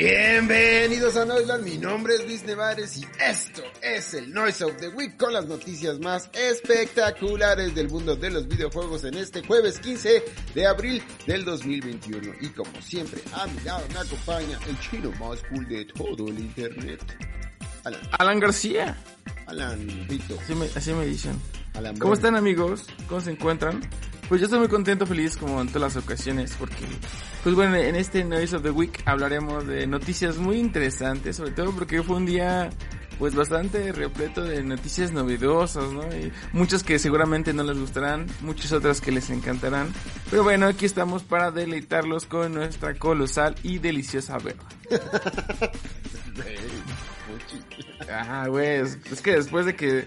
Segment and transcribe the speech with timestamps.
[0.00, 4.90] Bienvenidos a Noiseland, mi nombre es Luis Nevares y esto es el Noise of the
[4.90, 10.22] Week con las noticias más espectaculares del mundo de los videojuegos en este jueves 15
[10.54, 12.32] de abril del 2021.
[12.40, 16.38] Y como siempre, a mi lado me acompaña el chino más cool de todo el
[16.38, 17.02] internet.
[17.82, 18.00] Alan.
[18.20, 18.96] Alan García.
[19.46, 20.38] Alan Vito.
[20.40, 21.36] Así me, así me dicen.
[21.74, 22.84] Alan ¿Cómo están amigos?
[23.08, 23.80] ¿Cómo se encuentran?
[24.28, 26.84] Pues yo estoy muy contento, feliz como en todas las ocasiones, porque,
[27.42, 31.72] pues bueno, en este Noise of the Week hablaremos de noticias muy interesantes, sobre todo
[31.72, 32.68] porque fue un día,
[33.18, 36.02] pues bastante repleto de noticias novedosas, ¿no?
[36.14, 39.94] Y muchas que seguramente no les gustarán, muchas otras que les encantarán.
[40.28, 44.68] Pero bueno, aquí estamos para deleitarlos con nuestra colosal y deliciosa verba.
[48.12, 50.06] ah, güey, es que después de que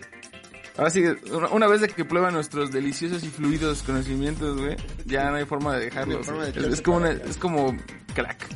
[0.77, 1.03] Ahora sí,
[1.52, 5.75] una vez de que prueban nuestros deliciosos y fluidos conocimientos, güey, ya no hay forma
[5.77, 6.27] de dejarlos.
[6.27, 7.77] es, como es como
[8.13, 8.47] crack.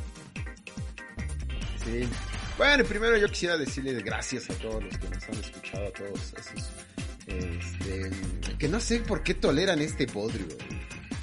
[1.84, 2.08] Sí.
[2.58, 6.34] Bueno, primero yo quisiera decirle gracias a todos los que nos han escuchado, a todos
[6.38, 6.70] esos.
[7.28, 8.12] Este,
[8.58, 10.48] que no sé por qué toleran este podrio.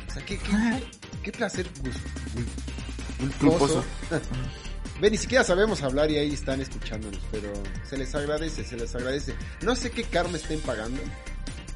[0.09, 0.83] O sea, qué, qué,
[1.23, 1.67] qué placer
[3.41, 3.83] gulposo.
[5.03, 7.53] Ve, ni siquiera sabemos hablar y ahí están escuchándonos, pero
[7.91, 9.35] se les agradece, se les agradece.
[9.63, 11.03] No sé qué karma estén pagando,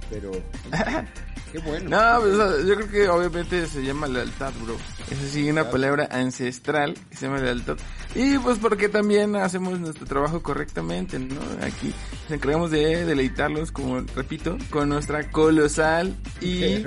[0.08, 0.30] pero
[1.52, 1.90] qué bueno.
[1.90, 4.76] No, pues, yo creo que obviamente se llama lealtad, bro.
[5.10, 7.76] Es así una palabra ancestral que se llama lealtad.
[8.14, 11.40] Y pues porque también hacemos nuestro trabajo correctamente, ¿no?
[11.62, 16.84] Aquí nos encargamos de deleitarlos, como repito, con nuestra colosal y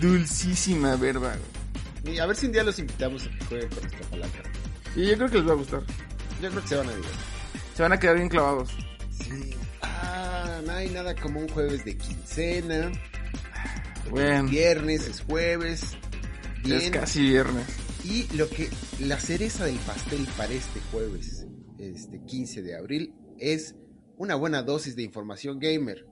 [0.00, 1.34] dulcísima verba.
[2.06, 4.42] Y a ver si un día los invitamos a que jueguen con esta palanca.
[4.96, 5.82] Y yo creo que les va a gustar.
[6.40, 7.20] Yo creo que se van a divertir.
[7.74, 8.70] Se van a quedar bien clavados.
[9.10, 9.50] Sí.
[9.82, 12.92] Ah, no hay nada como un jueves de quincena.
[14.10, 14.48] Bueno.
[14.48, 15.96] Viernes es jueves.
[16.64, 17.66] Es casi viernes.
[18.04, 18.68] Y lo que,
[19.00, 21.46] la cereza del pastel para este jueves,
[21.78, 23.74] este 15 de abril, es
[24.16, 26.06] una buena dosis de información gamer.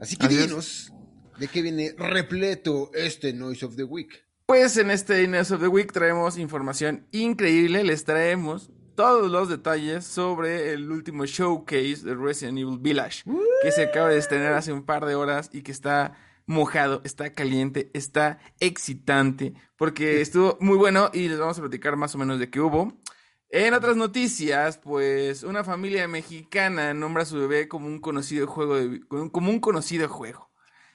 [0.00, 0.92] Así que dinos
[1.38, 4.25] de qué viene repleto este Noise of the Week.
[4.46, 10.04] Pues en este Inés of the Week traemos información increíble, les traemos todos los detalles
[10.04, 13.24] sobre el último showcase de Resident Evil Village,
[13.60, 17.34] que se acaba de estrenar hace un par de horas y que está mojado, está
[17.34, 22.38] caliente, está excitante, porque estuvo muy bueno y les vamos a platicar más o menos
[22.38, 22.92] de qué hubo.
[23.50, 28.76] En otras noticias, pues una familia mexicana nombra a su bebé como un conocido juego
[28.76, 30.52] de, como un conocido juego.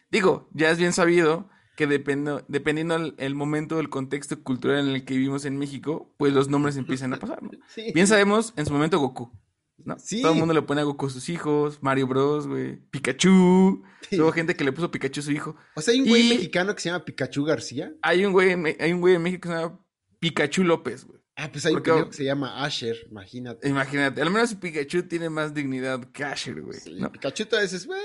[0.09, 5.05] Digo, ya es bien sabido que dependo, dependiendo el, momento, del contexto cultural en el
[5.05, 7.39] que vivimos en México, pues los nombres empiezan a pasar,
[7.93, 9.31] Bien sabemos, en su momento Goku,
[9.77, 9.97] ¿no?
[9.97, 13.83] Todo el mundo le pone a Goku a sus hijos, Mario Bros, güey, Pikachu.
[14.11, 15.55] Hubo gente que le puso Pikachu a su hijo.
[15.75, 17.93] O sea, hay un güey mexicano que se llama Pikachu García.
[18.01, 19.79] Hay un güey, hay un güey en México que se llama
[20.19, 21.21] Pikachu López, güey.
[21.37, 23.67] Ah, pues hay un que se llama Asher, imagínate.
[23.67, 26.79] Imagínate, al menos Pikachu tiene más dignidad que Asher, güey.
[27.11, 27.99] Pikachu a veces, güey,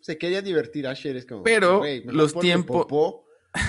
[0.00, 1.42] se quería divertir Asher, es como.
[1.42, 2.86] Pero los tiempos.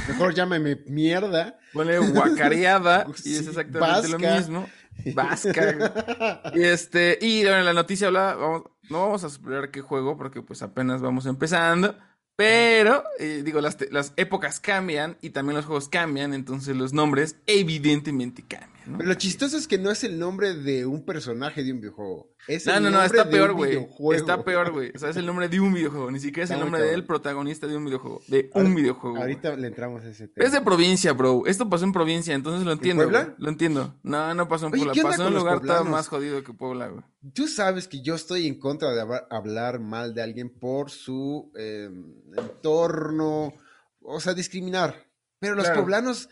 [0.08, 1.60] Mejor llámeme mierda.
[1.74, 4.70] Pone guacareada y es exactamente lo mismo.
[5.14, 6.52] Vasca.
[6.56, 10.42] y este, y bueno, la noticia habla, vamos, no vamos a esperar qué juego porque
[10.42, 11.96] pues apenas vamos empezando.
[12.36, 17.38] Pero, eh, digo, las, las épocas cambian y también los juegos cambian, entonces los nombres
[17.48, 18.77] evidentemente cambian.
[18.98, 22.32] Pero lo chistoso es que no es el nombre de un personaje de un videojuego.
[22.48, 23.88] Es no, el no, no, está peor, güey.
[24.14, 24.92] Está peor, güey.
[24.96, 26.10] O sea, es el nombre de un videojuego.
[26.12, 28.22] Ni siquiera es el nombre del protagonista de un videojuego.
[28.28, 29.18] De un videojuego.
[29.18, 30.46] Ahorita le entramos a ese tema.
[30.46, 31.44] Es de provincia, bro.
[31.46, 33.04] Esto pasó en provincia, entonces lo entiendo.
[33.04, 33.36] ¿En Puebla?
[33.38, 33.96] Lo entiendo.
[34.04, 34.94] No, no pasó en Puebla.
[35.02, 37.04] Pasó en un lugar más jodido que Puebla, güey.
[37.34, 42.14] Tú sabes que yo estoy en contra de hablar mal de alguien por su em,
[42.38, 43.54] entorno.
[44.02, 45.07] O sea, discriminar.
[45.40, 46.30] Pero los poblanos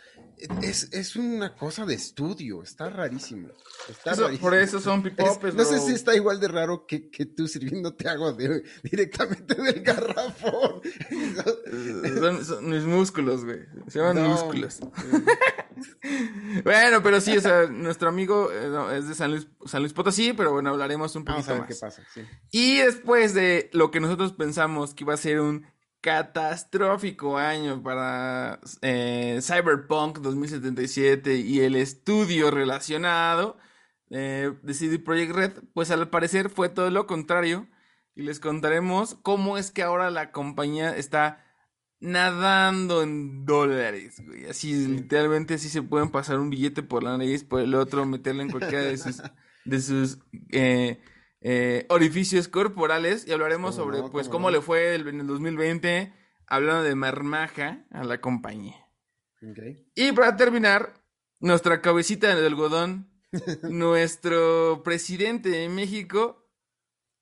[0.61, 3.49] es, es, una cosa de estudio, está rarísimo.
[3.87, 7.47] Está Por eso son pipopes, No sé si está igual de raro que, que tú
[7.47, 10.81] sirviéndote agua de, directamente del garrafón.
[12.43, 13.59] son, mis músculos, güey.
[13.87, 14.79] Se llaman músculos.
[16.63, 20.33] bueno, pero sí, o sea, nuestro amigo eh, es de San Luis, San Luis Potosí,
[20.33, 22.21] pero bueno, hablaremos un poquito Vamos a ver qué pasa, sí.
[22.51, 25.65] Y después de lo que nosotros pensamos que iba a ser un
[26.05, 33.57] catastrófico año para eh, Cyberpunk 2077 y el estudio relacionado
[34.11, 37.67] eh, de CD Projekt Red, pues al parecer fue todo lo contrario
[38.13, 41.43] y les contaremos cómo es que ahora la compañía está
[41.99, 44.45] nadando en dólares, güey.
[44.45, 48.43] Así, literalmente, así se pueden pasar un billete por la nariz, por el otro, meterlo
[48.43, 49.23] en cualquiera de sus,
[49.65, 50.19] de sus
[50.51, 50.99] eh,
[51.47, 56.11] eh, orificios corporales y hablaremos sobre pues cómo le fue en el 2020
[56.47, 58.87] hablando de marmaja a la compañía.
[59.93, 61.03] Y para terminar,
[61.39, 63.11] nuestra cabecita de algodón
[63.69, 66.49] nuestro presidente de México,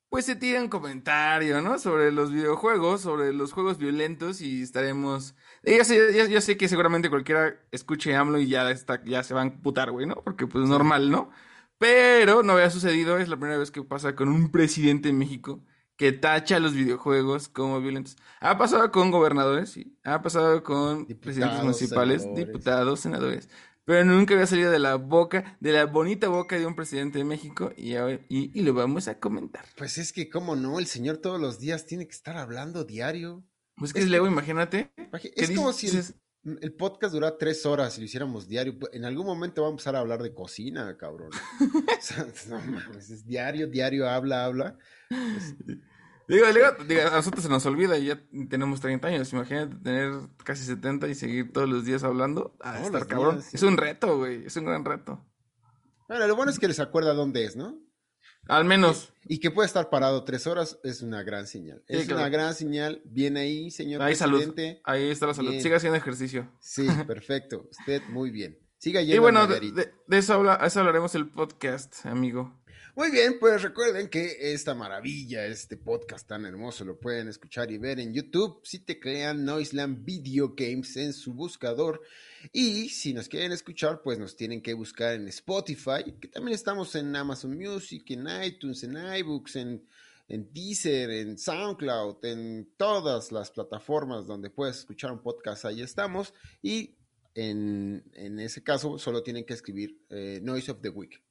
[0.08, 1.78] pues se tira un comentario, ¿no?
[1.78, 5.34] Sobre los videojuegos, sobre los juegos violentos y estaremos...
[5.64, 9.48] Yo sé, yo sé que seguramente cualquiera escuche AMLO y ya, está, ya se van
[9.48, 10.14] a putar, güey, ¿no?
[10.24, 11.30] Porque pues normal, ¿no?
[11.78, 15.62] Pero no había sucedido, es la primera vez que pasa con un presidente de México
[15.96, 18.16] que tacha los videojuegos como violentos.
[18.40, 19.96] Ha pasado con gobernadores, sí.
[20.04, 23.48] Ha pasado con presidentes municipales, diputados, senadores.
[23.84, 27.24] Pero nunca había salido de la boca, de la bonita boca de un presidente de
[27.24, 27.94] México y,
[28.28, 29.66] y, lo vamos a comentar.
[29.76, 30.78] Pues es que, ¿cómo no?
[30.78, 33.44] El señor todos los días tiene que estar hablando diario.
[33.76, 34.90] Pues que es, luego, imagínate.
[35.36, 36.02] Es como si el,
[36.76, 38.76] podcast durara tres horas y lo hiciéramos diario.
[38.92, 41.30] En algún momento vamos a empezar a hablar de cocina, cabrón.
[41.60, 44.78] o sea, no mames, es diario, diario, habla, habla.
[46.26, 46.46] Digo,
[46.86, 49.32] digo, a nosotros se nos olvida y ya tenemos 30 años.
[49.32, 50.12] Imagínate tener
[50.42, 52.56] casi 70 y seguir todos los días hablando.
[52.60, 53.42] Ah, estar cabrón.
[53.52, 54.46] Es un reto, güey.
[54.46, 55.24] Es un gran reto.
[56.08, 57.78] Bueno, lo bueno es que les acuerda dónde es, ¿no?
[58.48, 59.12] Al menos.
[59.26, 61.82] Y, que puede estar parado tres horas es una gran señal.
[61.88, 63.00] es una gran señal.
[63.04, 64.80] Bien ahí, señor ahí presidente.
[64.84, 65.54] Ahí está la salud.
[65.60, 66.50] Siga haciendo ejercicio.
[66.60, 67.68] Sí, perfecto.
[67.70, 68.58] Usted muy bien.
[68.78, 69.16] Siga yendo.
[69.16, 72.54] Y bueno, de, eso, habla, eso hablaremos el podcast, amigo.
[72.96, 77.78] Muy bien, pues recuerden que esta maravilla, este podcast tan hermoso, lo pueden escuchar y
[77.78, 82.00] ver en YouTube si te crean Noiseland Video Games en su buscador.
[82.52, 86.94] Y si nos quieren escuchar, pues nos tienen que buscar en Spotify, que también estamos
[86.94, 89.84] en Amazon Music, en iTunes, en iBooks, en,
[90.28, 96.32] en Deezer, en SoundCloud, en todas las plataformas donde puedes escuchar un podcast, ahí estamos.
[96.62, 96.94] Y
[97.34, 98.04] en,
[98.38, 101.23] ese caso, solo tienen que escribir eh, Noise of the Week.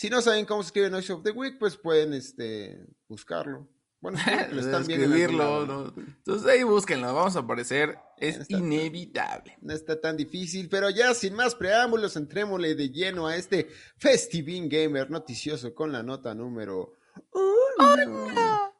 [0.00, 3.68] Si no saben cómo se escribe Noise of the Week, pues pueden este, buscarlo.
[4.00, 4.16] Bueno,
[4.50, 5.66] lo están escribirlo.
[5.66, 5.92] ¿no?
[5.94, 7.98] Entonces ahí búsquenlo, vamos a aparecer.
[8.16, 9.58] Es inevitable.
[9.60, 13.68] no está tan difícil, pero ya sin más preámbulos, entrémosle de lleno a este
[13.98, 16.94] Festivín Gamer noticioso con la nota número
[17.34, 18.72] uno.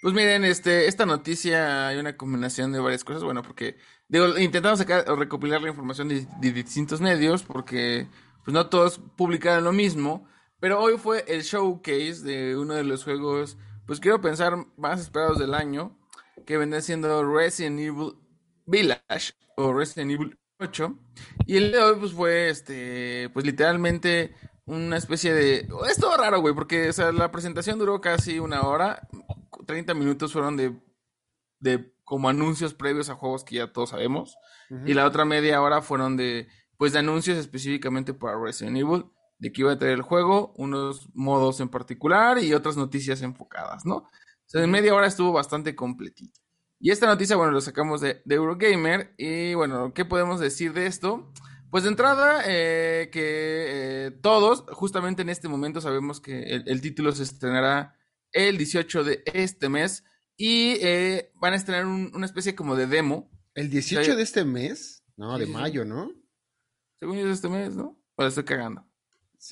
[0.00, 3.22] Pues miren, este, esta noticia hay una combinación de varias cosas.
[3.22, 3.76] Bueno, porque
[4.08, 8.08] digo, intentamos sacar o recopilar la información de, de distintos medios, porque
[8.42, 10.31] pues no todos publicaron lo mismo.
[10.62, 15.40] Pero hoy fue el showcase de uno de los juegos, pues quiero pensar, más esperados
[15.40, 15.98] del año,
[16.46, 18.14] que vendrá siendo Resident Evil
[18.64, 20.96] Village o Resident Evil 8.
[21.46, 25.66] Y el de hoy, pues fue, este, pues literalmente una especie de...
[25.90, 29.08] Es todo raro, güey, porque o sea, la presentación duró casi una hora.
[29.66, 30.80] 30 minutos fueron de,
[31.58, 34.36] de como anuncios previos a juegos que ya todos sabemos.
[34.86, 39.06] Y la otra media hora fueron de, pues de anuncios específicamente para Resident Evil
[39.42, 43.84] de que iba a traer el juego, unos modos en particular y otras noticias enfocadas,
[43.84, 43.96] ¿no?
[43.96, 44.10] O
[44.46, 46.40] sea, en media hora estuvo bastante completito.
[46.78, 49.14] Y esta noticia, bueno, lo sacamos de, Eurogamer.
[49.18, 51.32] Y bueno, ¿qué podemos decir de esto?
[51.72, 57.10] Pues de entrada, eh, que eh, todos, justamente en este momento, sabemos que el, título
[57.10, 57.98] se estrenará
[58.30, 60.04] el 18 de este mes.
[60.36, 63.28] Y eh, van a estrenar una especie como de demo.
[63.54, 65.02] ¿El 18 de este mes?
[65.16, 66.12] No, de mayo, ¿no?
[67.00, 68.00] Según yo de este mes, ¿no?
[68.14, 68.91] O estoy cagando.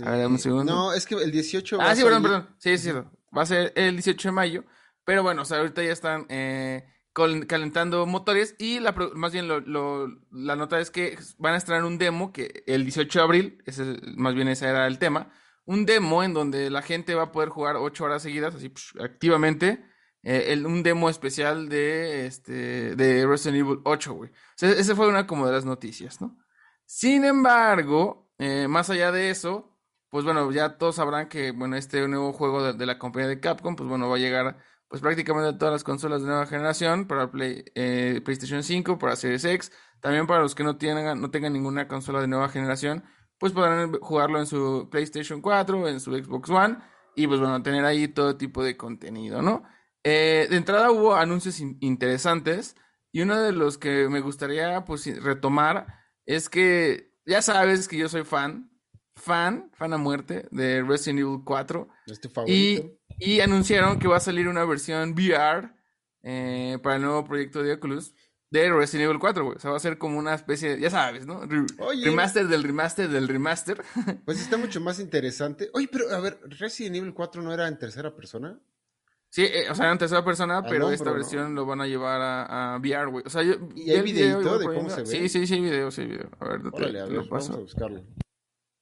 [0.05, 0.73] A ver, un segundo.
[0.73, 1.79] No, es que el 18.
[1.81, 2.57] Ah, sí, perdón, perdón.
[2.59, 4.65] Sí, sí, va a ser el 18 de mayo.
[5.05, 10.09] Pero bueno, o sea, ahorita ya están eh, calentando motores y la, más bien lo,
[10.31, 13.97] la nota es que van a estrenar un demo que el 18 de abril, ese,
[14.17, 15.33] más bien ese era el tema,
[15.65, 19.85] un demo en donde la gente va a poder jugar 8 horas seguidas, así activamente,
[20.23, 24.31] eh, el, un demo especial de, este, de Resident Evil 8, güey.
[24.31, 26.39] O sea, esa fue una como de las noticias, ¿no?
[26.85, 29.70] Sin embargo, eh, más allá de eso,
[30.11, 33.77] pues bueno, ya todos sabrán que, bueno, este nuevo juego de, la compañía de Capcom,
[33.77, 37.31] pues bueno, va a llegar pues prácticamente a todas las consolas de nueva generación, para
[37.31, 41.53] Play, eh, PlayStation 5, para Series X, también para los que no, tienen, no tengan
[41.53, 43.05] ninguna consola de nueva generación,
[43.39, 46.79] pues podrán jugarlo en su PlayStation 4, en su Xbox One,
[47.15, 49.63] y pues bueno, tener ahí todo tipo de contenido, ¿no?
[50.03, 52.75] Eh, de entrada hubo anuncios interesantes,
[53.13, 55.87] y uno de los que me gustaría pues retomar
[56.27, 58.70] es que ya sabes que yo soy fan
[59.15, 61.89] fan, fan a muerte de Resident Evil 4.
[62.07, 62.91] ¿Es tu favorito?
[63.19, 65.73] Y, anunciaron que va a salir una versión VR
[66.23, 68.15] eh, para el nuevo proyecto de Oculus
[68.51, 69.57] de Resident Evil 4, güey.
[69.57, 71.43] O sea, va a ser como una especie, de, ya sabes, ¿no?
[72.05, 73.83] remaster del remaster del remaster.
[74.25, 75.71] Pues está mucho más interesante.
[75.73, 78.59] Oye, pero a ver, Resident Evil 4 no era en tercera persona.
[79.29, 81.87] Sí, eh, o sea, era en tercera persona, ah, pero esta versión lo van a
[81.87, 83.25] llevar a, VR, güey.
[83.25, 85.07] O sea, yo, ¿Y hay videito de cómo se ve?
[85.07, 86.31] Sí, sí, sí, hay video, sí, hay video.
[86.41, 88.03] A ver, Órale, a ver, vamos a buscarlo.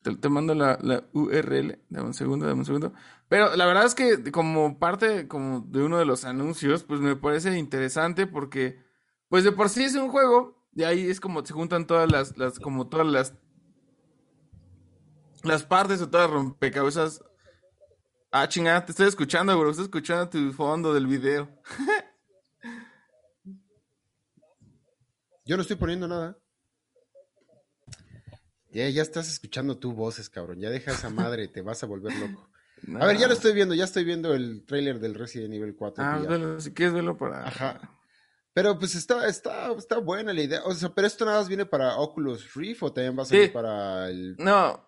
[0.03, 1.79] Te, mando la, la, URL.
[1.89, 2.93] Dame un segundo, dame un segundo.
[3.29, 7.17] Pero la verdad es que como parte como de uno de los anuncios, pues me
[7.17, 8.83] parece interesante porque,
[9.29, 12.39] pues de por sí es un juego, y ahí es como se juntan todas las,
[12.39, 13.35] las como todas las
[15.45, 17.25] las partes o todas las rompecabezas.
[18.31, 19.71] Ah, chingada, te estoy escuchando, bro.
[19.71, 21.49] Estoy escuchando tu fondo del video.
[25.45, 26.37] Yo no estoy poniendo nada.
[28.79, 30.61] Ya, ya estás escuchando tu voces, cabrón.
[30.61, 32.49] Ya deja esa madre, te vas a volver loco.
[33.01, 36.05] A ver, ya lo estoy viendo, ya estoy viendo el tráiler del Resident Evil 4.
[36.05, 37.49] Ah, velo, si quieres verlo para...
[37.49, 37.99] Ajá.
[38.59, 40.61] Pero pues está, está, está buena la idea.
[40.65, 43.53] O sea, pero esto nada más viene para Oculus Rift o también va a ser
[43.53, 44.35] para el.
[44.37, 44.81] No,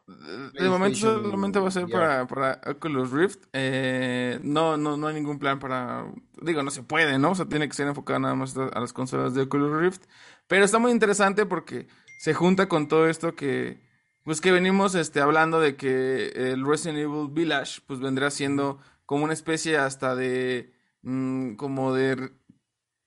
[0.55, 3.45] de momento solamente va a ser para, para, Oculus Rift.
[3.53, 6.05] Eh, no, no, no hay ningún plan para.
[6.43, 7.31] Digo, no se puede, ¿no?
[7.31, 10.03] O sea, tiene que ser enfocado nada más a las consolas de Oculus Rift.
[10.49, 11.87] Pero está muy interesante porque
[12.21, 13.81] se junta con todo esto que.
[14.25, 19.25] Pues que venimos este, hablando de que el Resident Evil Village, pues vendrá siendo como
[19.25, 20.75] una especie hasta de.
[21.01, 22.31] Mm, como de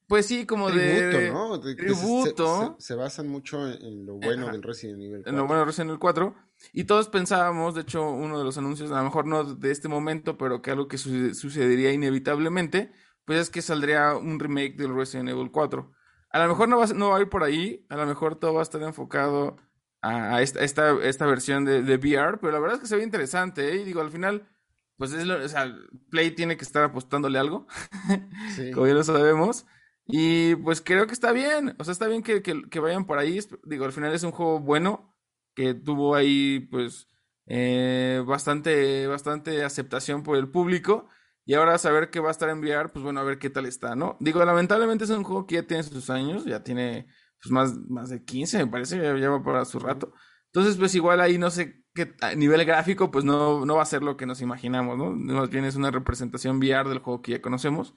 [0.07, 1.31] pues sí, como tributo, de...
[1.31, 1.59] ¿no?
[1.59, 2.75] tributo.
[2.79, 5.29] Se, basan mucho en, lo bueno del Resident Evil 4.
[5.29, 6.35] En lo bueno del Resident Evil 4.
[6.73, 9.89] Y todos pensábamos, de hecho, uno de los anuncios, a lo mejor no de este
[9.89, 12.91] momento, pero que algo que sucedería inevitablemente,
[13.25, 15.91] pues es que saldría un remake del Resident Evil 4.
[16.33, 18.55] A lo mejor no va, no va a ir por ahí, a lo mejor todo
[18.55, 19.55] va a estar enfocado
[20.01, 23.71] a, esta, esta, versión de, de, VR, pero la verdad es que se ve interesante,
[23.71, 23.75] ¿eh?
[23.77, 24.49] Y digo, al final,
[24.97, 25.73] pues es lo, o sea,
[26.09, 27.67] Play tiene que estar apostándole algo,
[28.55, 28.71] sí.
[28.71, 29.65] como ya lo sabemos.
[30.05, 33.39] Y pues creo que está bien, o sea, está bien que, que, vayan por ahí.
[33.63, 35.15] Digo, al final es un juego bueno,
[35.55, 37.07] que tuvo ahí pues
[37.45, 41.07] eh, bastante, bastante aceptación por el público.
[41.45, 43.65] Y ahora saber que va a estar en VR, pues bueno, a ver qué tal
[43.65, 44.17] está, ¿no?
[44.19, 47.07] Digo, lamentablemente es un juego que ya tiene sus años, ya tiene
[47.41, 50.13] pues más, más de 15, me parece, ya lleva para su rato.
[50.47, 53.87] Entonces, pues igual ahí no sé qué a nivel gráfico, pues no, no va a
[53.87, 55.11] ser lo que nos imaginamos, ¿no?
[55.11, 57.95] Más bien es una representación VR del juego que ya conocemos.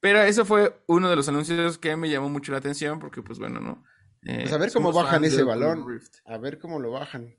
[0.00, 3.38] Pero eso fue uno de los anuncios que me llamó mucho la atención porque, pues
[3.38, 3.84] bueno, ¿no?
[4.22, 6.00] Eh, pues a ver cómo bajan ese balón.
[6.24, 7.36] A ver cómo lo bajan.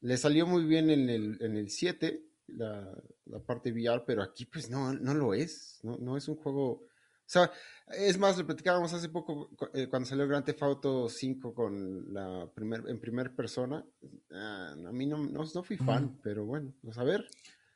[0.00, 2.92] Le salió muy bien en el, en el 7, la,
[3.26, 5.80] la parte VR, pero aquí pues no, no lo es.
[5.82, 6.70] No, no es un juego...
[6.70, 7.50] O sea,
[7.88, 12.50] es más, lo platicábamos hace poco eh, cuando salió Grand Theft Auto 5 con la
[12.54, 13.84] primer, en primera persona.
[14.32, 17.28] Ah, a mí no, no, fui fan, pero bueno, pues a ver.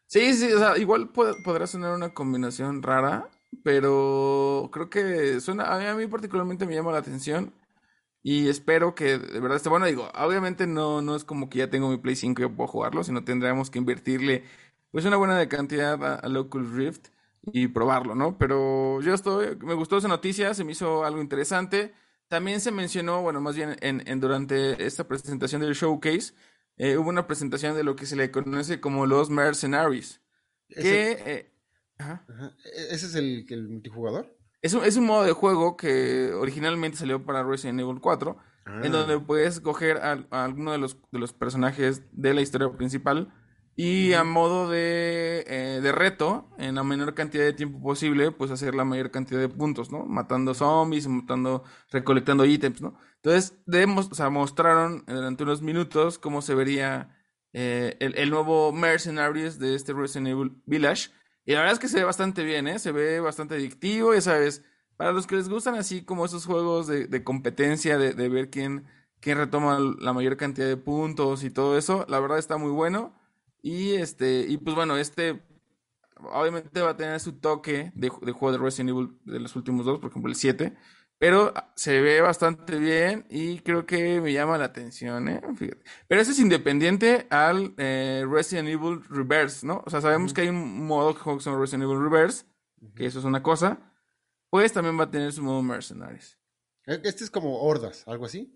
[0.07, 3.29] Sí, sí, o sea, igual podrá sonar una combinación rara,
[3.62, 7.52] pero creo que suena, a mí, particularmente me llama la atención
[8.23, 9.87] y espero que de verdad esté bueno.
[9.87, 13.02] Digo, obviamente no, no es como que ya tengo mi Play 5 y puedo jugarlo,
[13.05, 14.45] sino tendríamos que invertirle
[14.91, 17.09] pues una buena cantidad a, Local Rift
[17.52, 18.38] y probarlo, ¿no?
[18.38, 21.95] Pero yo estoy, me gustó esa noticia, se me hizo algo interesante.
[22.29, 26.35] También se mencionó, bueno, más bien en, en durante esta presentación del showcase,
[26.76, 30.21] eh, hubo una presentación de lo que se le conoce como los Mercenaries.
[30.69, 31.52] Que, eh,
[31.99, 34.37] ¿E-, ¿Ese es el, el multijugador?
[34.62, 38.73] Es un, es un modo de juego que originalmente salió para Resident Evil 4, en
[38.87, 38.88] ah.
[38.88, 43.33] donde puedes coger a, alguno de los, de los personajes de la historia principal
[43.75, 48.50] y a modo de, eh, de, reto, en la menor cantidad de tiempo posible, pues
[48.50, 50.04] hacer la mayor cantidad de puntos, ¿no?
[50.04, 52.97] Matando zombies, matando, recolectando ítems, ¿no?
[53.16, 57.16] Entonces, demos, o sea, mostraron durante unos minutos cómo se vería
[57.52, 61.11] eh, el, el, nuevo Mercenaries de este Resident Evil Village
[61.44, 62.78] y la verdad es que se ve bastante bien, ¿eh?
[62.78, 64.62] Se ve bastante adictivo, ya sabes.
[64.96, 68.50] Para los que les gustan así como esos juegos de, de competencia, de, de, ver
[68.50, 68.87] quién,
[69.20, 73.14] quién retoma la mayor cantidad de puntos y todo eso, la verdad está muy bueno.
[73.62, 75.42] Y este, y pues bueno, este
[76.16, 79.87] obviamente va a tener su toque de, de juego de Resident Evil de los últimos
[79.87, 80.76] dos, por ejemplo el 7.
[81.23, 85.41] Pero se ve bastante bien y creo que me llama la atención, ¿eh?
[86.09, 89.85] Pero eso es independiente al eh, Resident Evil Reverse, ¿no?
[89.87, 92.45] O sea, sabemos que hay un modo que juega Resident Evil Reverse,
[92.97, 93.79] que eso es una cosa.
[94.50, 96.41] Pues también va a tener su modo Mercenaries.
[96.87, 98.52] E, este es como Hordas, algo así.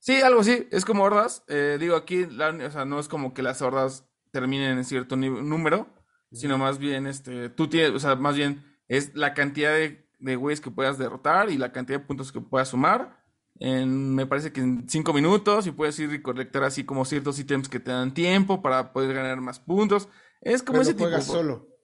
[0.00, 1.44] Sí, algo así, es como Hordas.
[1.46, 5.94] Eh, digo, aquí, o sea, no es como que las Hordas terminen en cierto número,
[6.32, 10.36] sino más bien, este, tú tienes, o sea, más bien es la cantidad de de
[10.36, 13.24] güeyes que puedas derrotar y la cantidad de puntos que puedas sumar.
[13.58, 17.38] En, me parece que en 5 minutos y puedes ir y colectar así como ciertos
[17.38, 20.08] ítems que te dan tiempo para poder ganar más puntos.
[20.40, 21.20] Es como ese tipo.
[21.20, 21.76] solo.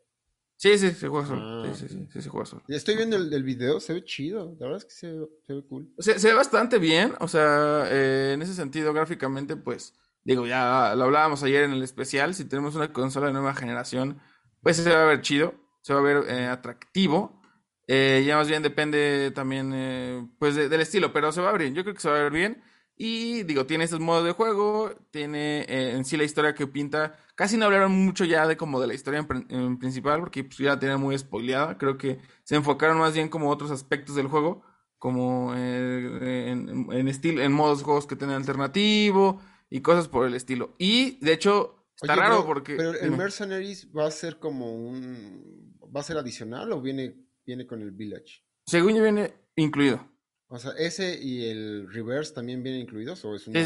[0.62, 1.64] Sí, sí, se juega solo.
[1.64, 2.62] Sí, sí, sí, sí, se juega solo.
[2.68, 4.54] Estoy viendo el, el, video, se ve chido.
[4.60, 5.10] La verdad es que se,
[5.44, 5.92] se ve cool.
[5.98, 7.14] Se, se, ve bastante bien.
[7.18, 11.82] O sea, eh, en ese sentido, gráficamente, pues, digo, ya lo hablábamos ayer en el
[11.82, 12.34] especial.
[12.36, 14.20] Si tenemos una consola de nueva generación,
[14.60, 15.54] pues se va a ver chido.
[15.80, 17.41] Se va a ver eh, atractivo.
[17.94, 21.61] Eh, ya más bien depende también, eh, pues, del estilo, pero se va a ver
[21.61, 21.75] bien.
[21.75, 22.62] Yo creo que se va a ver bien.
[22.96, 27.16] Y digo, tiene estos modos de juego, tiene eh, en sí la historia que pinta.
[27.34, 30.70] Casi no hablaron mucho ya de como de la historia en, principal, porque pues, ya
[30.70, 31.76] la tenía muy spoileada.
[31.76, 34.62] Creo que se enfocaron más bien como otros aspectos del juego,
[34.99, 40.34] como en, en, estilo, en modos de juegos que tienen alternativo, y cosas por el
[40.34, 40.75] estilo.
[40.78, 42.75] Y de hecho, está Oye, raro pero- porque.
[42.76, 43.16] Pero el dime.
[43.18, 45.76] Mercenaries va a ser como un...
[45.94, 48.44] ¿Va a ser adicional o viene, viene con el Village?
[48.66, 50.08] Según yo viene incluido.
[50.49, 53.58] O sea, ¿ese y el Reverse también vienen incluidos o es una...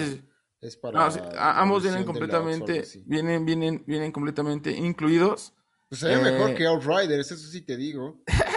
[0.60, 0.98] Es para...
[1.10, 5.52] No, ambos vienen completamente, vienen, vienen, vienen completamente incluidos.
[5.88, 8.22] Pues se ve mejor eh, que Outriders, eso sí te digo.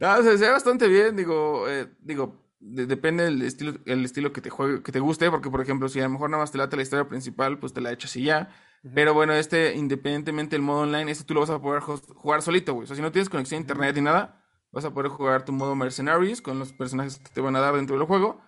[0.00, 4.32] No, se, se ve bastante bien, digo, eh, digo, de- depende del estilo, el estilo
[4.32, 6.52] que te juegue, que te guste, porque por ejemplo, si a lo mejor nada más
[6.52, 8.54] te late la historia principal, pues te la echas y ya.
[8.92, 12.74] Pero bueno, este, independientemente del modo online, este tú lo vas a poder jugar solito,
[12.74, 12.84] güey.
[12.84, 15.52] O sea, si no tienes conexión a internet ni nada, vas a poder jugar tu
[15.52, 18.42] modo Mercenaries con los personajes que te van a dar dentro del juego.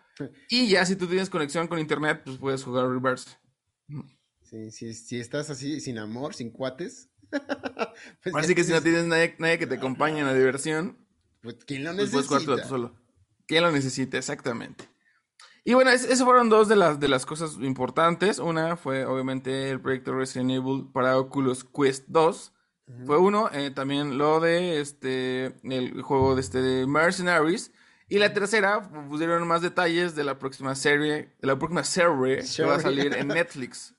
[0.50, 3.30] Y ya si tú tienes conexión con internet, pues puedes jugar Reverse.
[4.42, 7.10] Sí, sí, si estás así, sin amor, sin cuates.
[8.22, 10.98] pues Así que si no tienes- nadie, nadie que te acompañe en la diversión,
[11.42, 12.62] Pues, ¿quién lo Pues puedes jugar necesita?
[12.62, 12.94] tú solo.
[13.46, 14.18] ¿Quién lo necesita?
[14.18, 14.84] Exactamente.
[15.68, 18.38] Y bueno, es- esas fueron dos de las, de las cosas importantes.
[18.38, 22.52] Una fue obviamente el proyecto Resident Evil para Oculus Quest 2.
[23.04, 23.50] Fue uno.
[23.52, 27.72] eh, también lo de este el juego de este de Mercenaries.
[28.08, 32.62] Y la tercera, pusieron más detalles de la próxima serie, de la próxima serie que
[32.62, 33.92] va a salir en Netflix.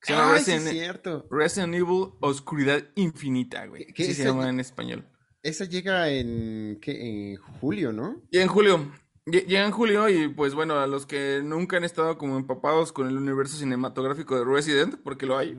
[0.00, 1.26] Que se llama Ay, sí, Resident, cierto.
[1.30, 3.84] Resident Evil Oscuridad Infinita, güey.
[3.92, 5.06] ¿Qué- Así se llama en español.
[5.42, 7.32] Esa llega en, ¿qué?
[7.32, 8.22] en julio, ¿no?
[8.30, 8.90] Y en julio.
[9.30, 12.92] Lle- Llega en julio y pues bueno, a los que nunca han estado como empapados
[12.92, 15.56] con el universo cinematográfico de Resident, porque lo hay,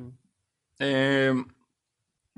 [0.80, 1.34] eh,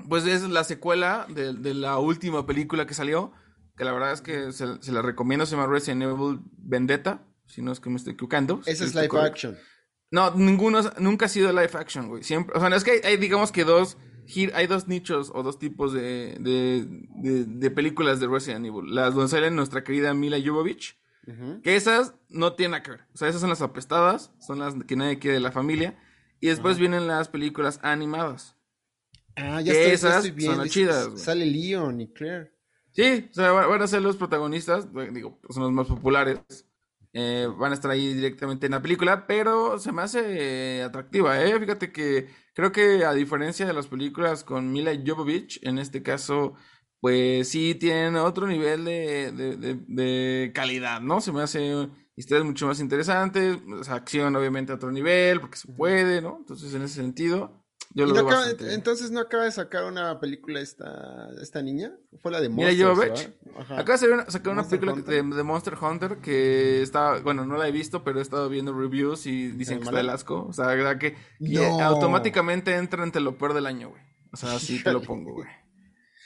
[0.08, 3.32] pues es la secuela de, de la última película que salió,
[3.76, 7.62] que la verdad es que se, se la recomiendo, se llama Resident Evil Vendetta, si
[7.62, 8.62] no es que me estoy equivocando.
[8.62, 9.32] si Esa es live correcto.
[9.32, 9.56] action.
[10.10, 12.22] No, ninguno, nunca ha sido live action, güey.
[12.22, 13.96] Siempre, o sea, no es que hay, hay, digamos que dos,
[14.54, 16.86] hay dos nichos o dos tipos de, de,
[17.16, 18.94] de, de películas de Resident Evil.
[18.94, 20.96] Las donde sale nuestra querida Mila Jovovich,
[21.62, 23.00] Que esas no tienen nada que ver.
[23.14, 25.98] O sea, esas son las apestadas, son las que nadie quiere de la familia.
[26.40, 28.56] Y después vienen las películas animadas.
[29.36, 30.56] Ah, ya Que estoy, ya esas estoy son viendo.
[30.58, 31.20] las Es- chidas.
[31.22, 32.52] Sale Leon y Claire.
[32.92, 36.38] Sí, o sea, va- van a ser los protagonistas, digo, son los más populares.
[37.16, 41.40] eh, van a estar ahí directamente en la película, pero se me hace eh, atractiva,
[41.44, 41.56] ¿eh?
[41.60, 46.54] Fíjate que creo que a diferencia de las películas con Mila Jovovich, en este caso,
[47.04, 51.20] pues sí tienen otro nivel de, de, de- de calidad, ¿no?
[51.20, 51.86] Se me hace
[52.16, 56.38] historias mucho más interesantes, o sea, acción obviamente a otro nivel, porque se puede, ¿no?
[56.38, 57.62] Entonces, en ese sentido,
[57.94, 61.60] yo ¿Y lo no veo acaba- entonces no acaba de sacar una película esta, esta
[61.60, 61.92] niña?
[62.22, 62.48] Fue la de.
[62.48, 63.34] ¿verdad?
[63.58, 63.80] Ajá.
[63.80, 65.36] Acaba de sacar una Monster película de, Hunter.
[65.36, 69.26] de Monster Hunter que está, bueno, no la he visto, pero he estado viendo reviews
[69.26, 70.46] y dicen ¿Eh, que está del asco.
[70.48, 71.80] O sea, que No.
[71.82, 74.00] automáticamente entra entre lo peor del año, güey.
[74.32, 75.48] O sea, así te lo pongo, güey.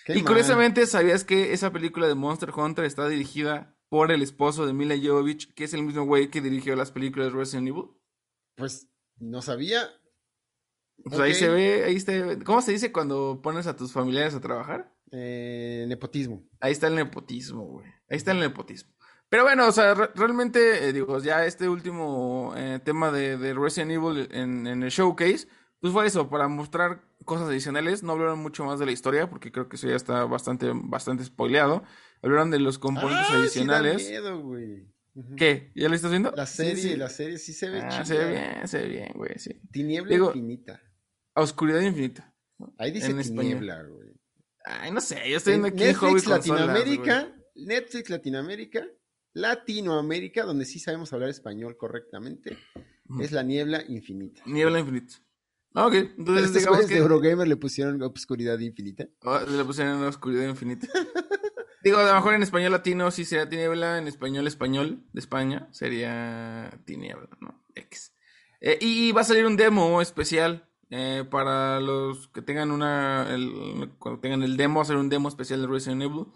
[0.08, 0.26] Qué Y mal.
[0.32, 4.94] curiosamente, ¿sabías que esa película de Monster Hunter está dirigida por el esposo de Mila
[5.00, 7.84] Jovovich, que es el mismo güey que dirigió las películas de Resident Evil?
[8.56, 9.88] Pues no sabía.
[11.04, 14.40] Pues ahí se ve, ahí se ¿Cómo se dice cuando pones a tus familiares a
[14.40, 14.92] trabajar?
[15.12, 16.42] Eh, nepotismo.
[16.60, 17.86] Ahí está el nepotismo, güey.
[18.08, 18.92] Ahí está el nepotismo.
[19.30, 23.52] Pero bueno, o sea, re- realmente, eh, digo, ya este último eh, tema de, de
[23.54, 25.46] Resident Evil en, en el showcase,
[25.80, 28.02] pues fue eso, para mostrar cosas adicionales.
[28.02, 31.24] No hablaron mucho más de la historia, porque creo que eso ya está bastante, bastante
[31.24, 31.82] spoileado.
[32.22, 34.08] Hablaron de los componentes Ah, sí da adicionales.
[34.08, 34.86] miedo, güey.
[35.36, 35.72] ¿Qué?
[35.74, 36.32] ¿Ya lo estás viendo?
[36.36, 36.96] La serie, sí.
[36.96, 38.04] la serie sí se ve Ah, chida.
[38.04, 39.60] se ve bien, se ve bien, güey, sí.
[39.72, 40.80] Tiniebla Digo- infinita.
[41.34, 42.32] Oscuridad infinita.
[42.76, 44.08] Ahí dice en tiniebla, güey.
[44.64, 46.46] Ay, no sé, yo estoy En viendo aquí Netflix Consolas.
[46.48, 48.84] Latinoamérica, Netflix Latinoamérica,
[49.32, 52.58] Latinoamérica, donde sí sabemos hablar español correctamente,
[53.20, 54.42] es la niebla infinita.
[54.46, 55.14] Niebla infinita.
[55.78, 56.94] Ah, Ok, entonces Estos digamos que...
[56.94, 59.06] de Eurogamer le pusieron obscuridad infinita.
[59.22, 60.88] Ah, Le pusieron una oscuridad infinita.
[61.84, 65.68] Digo, a lo mejor en español latino sí sería tiniebla, en español español de España
[65.70, 67.62] sería tiniebla, ¿no?
[67.76, 68.12] X.
[68.60, 73.92] Eh, y va a salir un demo especial eh, para los que tengan una, el-
[74.00, 76.26] cuando tengan el demo, va a ser un demo especial de Resident Evil,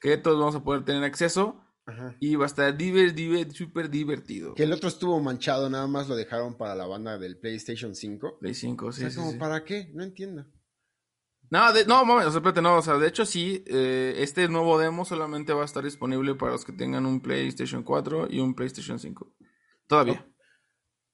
[0.00, 2.16] que todos vamos a poder tener acceso Ajá.
[2.20, 4.54] y va a estar diver, diver, súper divertido.
[4.54, 8.38] Que el otro estuvo manchado, nada más lo dejaron para la banda del PlayStation 5.
[8.38, 9.38] Play 5, O sí, sea, sí, como, sí.
[9.38, 9.90] ¿para qué?
[9.92, 10.46] No entiendo.
[11.50, 14.78] No, de- no, mames, o sea, no, o sea, de hecho sí, eh, este nuevo
[14.78, 18.54] demo solamente va a estar disponible para los que tengan un PlayStation 4 y un
[18.54, 19.34] PlayStation 5.
[19.86, 20.26] Todavía.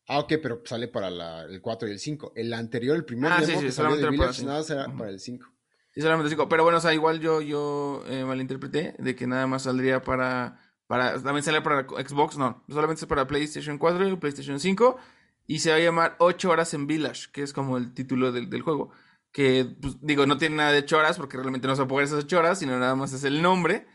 [0.07, 2.33] Ah, ok, pero sale para la- el 4 y el 5.
[2.37, 5.19] El anterior, el primer Ah, demo sí, que salió de Village, nada será para el
[5.19, 5.47] 5.
[5.99, 6.49] Sí, solamente 5.
[6.49, 10.61] Pero bueno, o sea, igual yo, yo eh, malinterpreté de que nada más saldría para,
[10.87, 14.97] para, también sale para Xbox, no, solamente es para PlayStation 4 y PlayStation 5
[15.49, 18.49] y se va a llamar 8 horas en Village, que es como el título del,
[18.49, 18.93] del juego.
[19.33, 21.89] Que, pues, digo, no tiene nada de 8 horas porque realmente no se va a
[21.89, 23.89] poder esas 8 horas, sino nada más es el nombre.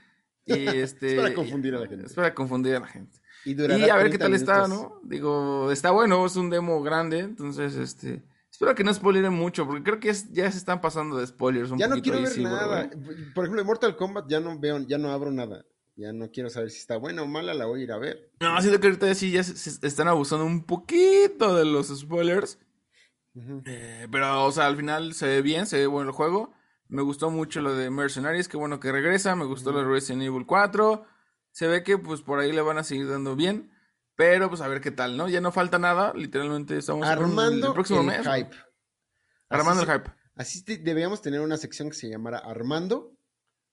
[0.45, 2.05] Y este, Es para confundir a la gente.
[2.05, 3.17] Es para confundir a la gente.
[3.45, 4.67] Y, Y a ver qué 30 tal está.
[4.67, 4.99] ¿no?
[5.03, 8.23] Digo, está bueno, es un demo grande, entonces, este...
[8.53, 11.71] Espero que no spoileren mucho, porque creo que es- ya se están pasando de spoilers
[11.71, 12.87] un Ya no quiero ver sí, nada.
[13.33, 15.65] Por ejemplo, en Mortal Kombat ya no veo, ya no abro nada.
[15.95, 18.31] Ya no quiero saber si está buena o mala, la voy a ir a ver.
[18.39, 22.59] No, siento que ahorita sí ya se, se están abusando un poquito de los spoilers.
[23.65, 26.53] Eh, pero, o sea, al final se ve bien, se ve bueno el juego.
[26.89, 29.35] Me gustó mucho lo de Mercenaries, qué bueno que regresa.
[29.35, 31.05] Me gustó lo de Resident Evil 4.
[31.51, 33.71] Se ve que, pues, por ahí le van a seguir dando bien.
[34.15, 35.27] Pero, pues, a ver qué tal, ¿no?
[35.27, 36.13] Ya no falta nada.
[36.15, 38.19] Literalmente estamos Armando el próximo el mes.
[38.21, 38.55] hype.
[39.49, 40.11] Armando Así el hype.
[40.35, 43.17] Así te- deberíamos tener una sección que se llamara Armando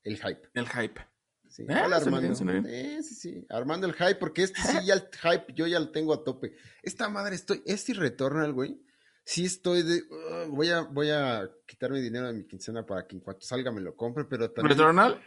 [0.02, 0.48] el hype.
[0.54, 1.00] El hype.
[1.48, 1.64] Sí.
[1.68, 2.44] Ah, Hola, Armando.
[2.44, 2.66] bien.
[2.68, 3.46] Eh, sí, sí.
[3.50, 6.54] Armando el hype, porque este sí ya el hype yo ya lo tengo a tope.
[6.82, 8.80] Esta madre estoy, este Returnal, güey.
[9.24, 13.16] Sí estoy de, "Ugh, voy a, voy a quitarme dinero de mi quincena para que
[13.16, 14.76] en cuanto salga me lo compre, pero también.
[14.78, 15.20] ¿Returnal?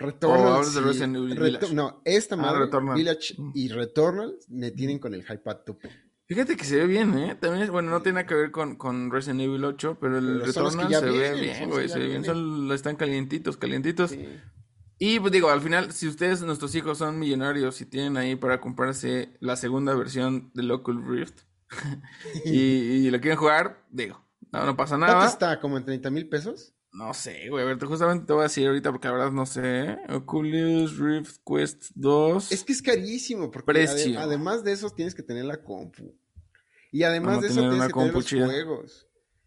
[0.00, 0.40] Returnal.
[0.40, 0.86] ¿O hablas de sí.
[0.86, 1.74] Resident Village?
[1.74, 2.96] No, esta Ah, madre, Returnal.
[2.96, 3.52] Village Mm.
[3.54, 5.90] y Returnal me tienen con el hype a tope.
[6.26, 7.34] Fíjate que se ve bien, ¿eh?
[7.40, 10.24] También, es- bueno, no tiene nada que ver con, con Resident Evil 8, pero el
[10.40, 11.88] Pero Returnal se ve vienen, son bien, güey.
[11.88, 14.10] Se ve bien, son, están calientitos, calientitos.
[14.10, 14.28] Sí.
[15.02, 18.60] Y pues digo, al final, si ustedes, nuestros hijos son millonarios y tienen ahí para
[18.60, 21.40] comprarse la segunda versión del Oculus Rift
[22.44, 22.58] y,
[23.06, 25.26] y lo quieren jugar, digo, no, no pasa ¿Cuánto nada.
[25.28, 25.58] está?
[25.60, 26.74] ¿Como en 30 mil pesos?
[26.92, 29.30] No sé, güey, a ver, te- justamente te voy a decir ahorita porque la verdad
[29.30, 29.62] no sé.
[29.90, 29.98] ¿eh?
[30.08, 32.50] Oculus Rift Quest 2.
[32.50, 36.12] Es que es carísimo, porque ade- además de eso tienes que tener la compu.
[36.90, 38.46] Y además de eso tienes que tener los chida.
[38.46, 39.06] juegos.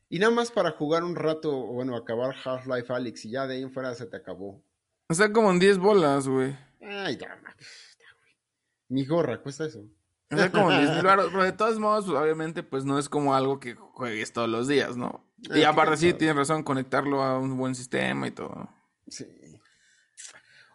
[0.09, 3.55] Y nada más para jugar un rato, o bueno, acabar Half-Life Alyx y ya de
[3.55, 4.63] ahí en fuera se te acabó.
[5.09, 6.55] Está como en 10 bolas, güey.
[6.81, 7.53] Ay, ya, güey.
[8.87, 9.83] Mi gorra cuesta eso.
[10.29, 13.07] Está como en 10 mil baros, pero de todos modos, pues, obviamente, pues no es
[13.09, 15.25] como algo que juegues todos los días, ¿no?
[15.53, 18.69] Y aparte sí, tienes razón, conectarlo a un buen sistema y todo.
[19.07, 19.25] Sí.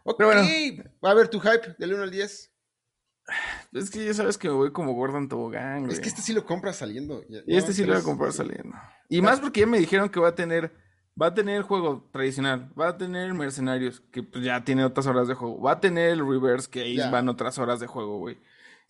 [0.04, 0.84] Ok, Pero bueno.
[1.04, 2.52] va a ver tu hype del 1 al 10.
[3.72, 5.92] Es que ya sabes que me voy como Gordon Tobogán, güey.
[5.92, 7.22] Es que este sí lo compras saliendo.
[7.28, 8.74] Ya- Y este no, sí lo voy a comprar saliendo.
[9.08, 10.72] Y más porque ya me dijeron que va a tener,
[11.20, 15.28] va a tener juego tradicional, va a tener mercenarios, que pues ya tiene otras horas
[15.28, 17.10] de juego, va a tener el reverse, que ahí Ya.
[17.10, 18.38] van otras horas de juego, güey.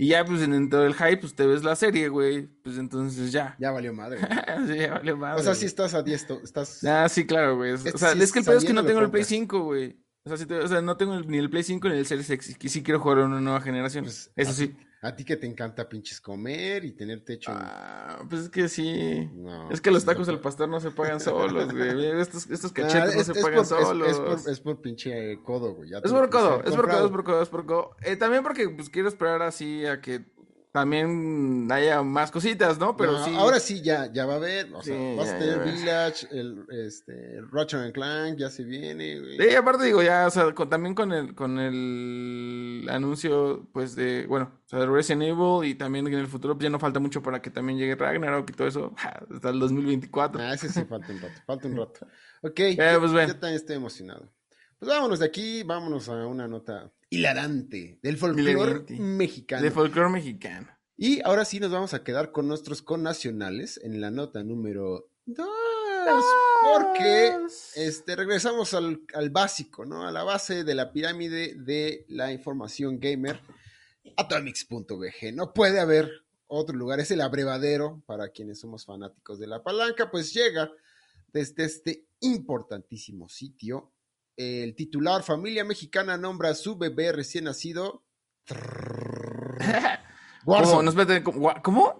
[0.00, 2.46] Y ya pues dentro del hype, pues te ves la serie, güey.
[2.62, 3.56] Pues entonces ya.
[3.58, 4.20] Ya valió madre.
[4.68, 6.26] sí, ya vale madre, o sea, sí estás a 10.
[6.28, 6.84] to- Estás...
[6.84, 7.72] Ah, sí, claro, güey.
[7.72, 9.26] O sea, sí es que el pedo es que no tengo el Play compras.
[9.26, 9.98] 5, güey.
[10.24, 12.06] O sea, sí te- o sea, no tengo el- ni el Play 5 ni el
[12.06, 12.56] Series X.
[12.56, 14.04] Que sí quiero jugar a una nueva generación.
[14.04, 14.76] Pues, Eso sí.
[15.00, 17.52] A ti que te encanta pinches comer y tener techo.
[17.54, 19.30] Ah, pues es que sí.
[19.32, 20.34] No, es que los pues, tacos no.
[20.34, 22.06] al pastor no se pagan solos, güey.
[22.20, 24.08] Estos, estos Ah, cachetes no es, se pagan por, solos.
[24.10, 25.92] es por, es por pinche eh, codo, güey.
[25.92, 27.96] Es por codo, es por codo, es por codo, es por codo.
[28.02, 30.24] Eh, también porque pues quiero esperar así a que
[30.72, 32.96] también haya más cositas, ¿no?
[32.96, 33.34] Pero No, sí.
[33.34, 34.72] Ahora sí ya, ya va a haber.
[34.74, 35.64] O sea, vas ya, a tener.
[35.64, 39.38] Village, el, este, Ratchet and Clank, ya se viene, güey.
[39.38, 44.26] Sí, aparte digo, ya, o sea, con- también con el, con el anuncio, pues, de,
[44.26, 47.00] bueno, o sea, de Resident Evil y también en el futuro pues, ya no falta
[47.00, 48.94] mucho para que también llegue Ragnarok y todo eso,
[49.32, 50.40] hasta el 2024.
[50.42, 52.06] Ah, ese sí falta un rato, falta un rato.
[52.40, 53.26] Ok, yo, pues, bueno.
[53.26, 54.32] yo también estoy emocionado.
[54.78, 59.62] Pues vámonos de aquí, vámonos a una nota hilarante del folclore mexicano.
[59.62, 60.68] De folclore mexicano.
[60.96, 65.48] Y ahora sí nos vamos a quedar con nuestros connacionales en la nota número 2.
[66.74, 67.36] Porque
[67.76, 70.06] este, regresamos al, al básico, ¿no?
[70.06, 73.40] A la base de la pirámide de la información gamer,
[74.16, 75.34] atomics.bg.
[75.34, 76.10] No puede haber
[76.48, 80.70] otro lugar, es el abrevadero para quienes somos fanáticos de la palanca, pues llega
[81.28, 83.92] desde este importantísimo sitio.
[84.38, 88.04] El titular Familia Mexicana nombra a su bebé recién nacido.
[91.62, 91.94] ¿Cómo?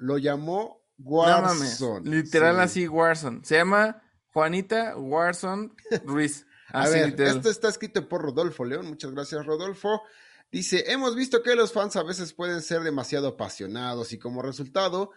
[0.00, 1.04] Lo llamó No.
[1.04, 2.10] Warzone.
[2.10, 2.60] Literal Sí.
[2.62, 3.40] así, Warzone.
[3.44, 5.70] Se llama Juanita Warzone
[6.04, 6.44] Ruiz.
[6.72, 7.36] A Así ver, literal.
[7.36, 8.88] esto está escrito por Rodolfo León.
[8.88, 10.02] Muchas gracias, Rodolfo.
[10.50, 15.12] Dice, hemos visto que los fans a veces pueden ser demasiado apasionados y como resultado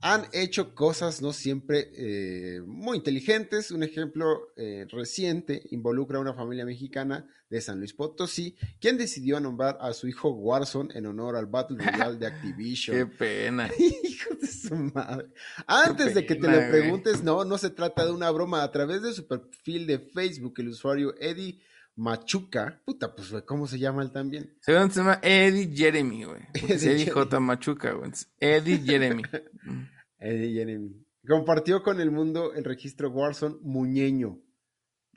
[0.00, 3.70] han hecho cosas no siempre eh, muy inteligentes.
[3.70, 9.38] Un ejemplo eh, reciente involucra a una familia mexicana de San Luis Potosí, quien decidió
[9.40, 12.96] nombrar a su hijo Warzone en honor al Battle Royale de Activision.
[12.96, 13.70] Qué pena.
[13.78, 15.28] Hijo de su madre.
[15.66, 18.62] Antes de que te lo preguntes, no, no se trata de una broma.
[18.62, 21.60] A través de su perfil de Facebook, el usuario Eddie
[21.96, 24.56] Machuca, puta, pues, güey, ¿cómo se llama él también?
[24.60, 26.42] Según se llama Eddie Jeremy, güey.
[26.68, 27.40] Eddie J.
[27.40, 28.10] Machuca, güey.
[28.40, 29.22] Eddie Jeremy.
[30.18, 31.06] Eddie Jeremy.
[31.26, 34.40] Compartió con el mundo el registro Warzone Muñeño.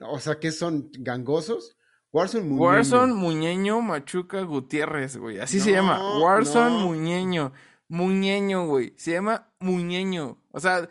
[0.01, 0.89] O sea, ¿qué son?
[0.99, 1.77] ¿Gangosos?
[2.13, 2.63] Warzone Muñeño.
[2.63, 5.39] Warzone Muñeño Machuca Gutiérrez, güey.
[5.39, 6.19] Así se llama.
[6.19, 6.87] Warzone no.
[6.87, 7.53] Muñeño.
[7.89, 8.93] Muñeño, güey.
[8.97, 10.43] Se llama Muñeño.
[10.51, 10.87] O sea,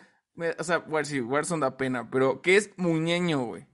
[0.59, 3.67] o sea, bueno, sí, Warzone da pena, pero ¿qué es Muñeño, güey?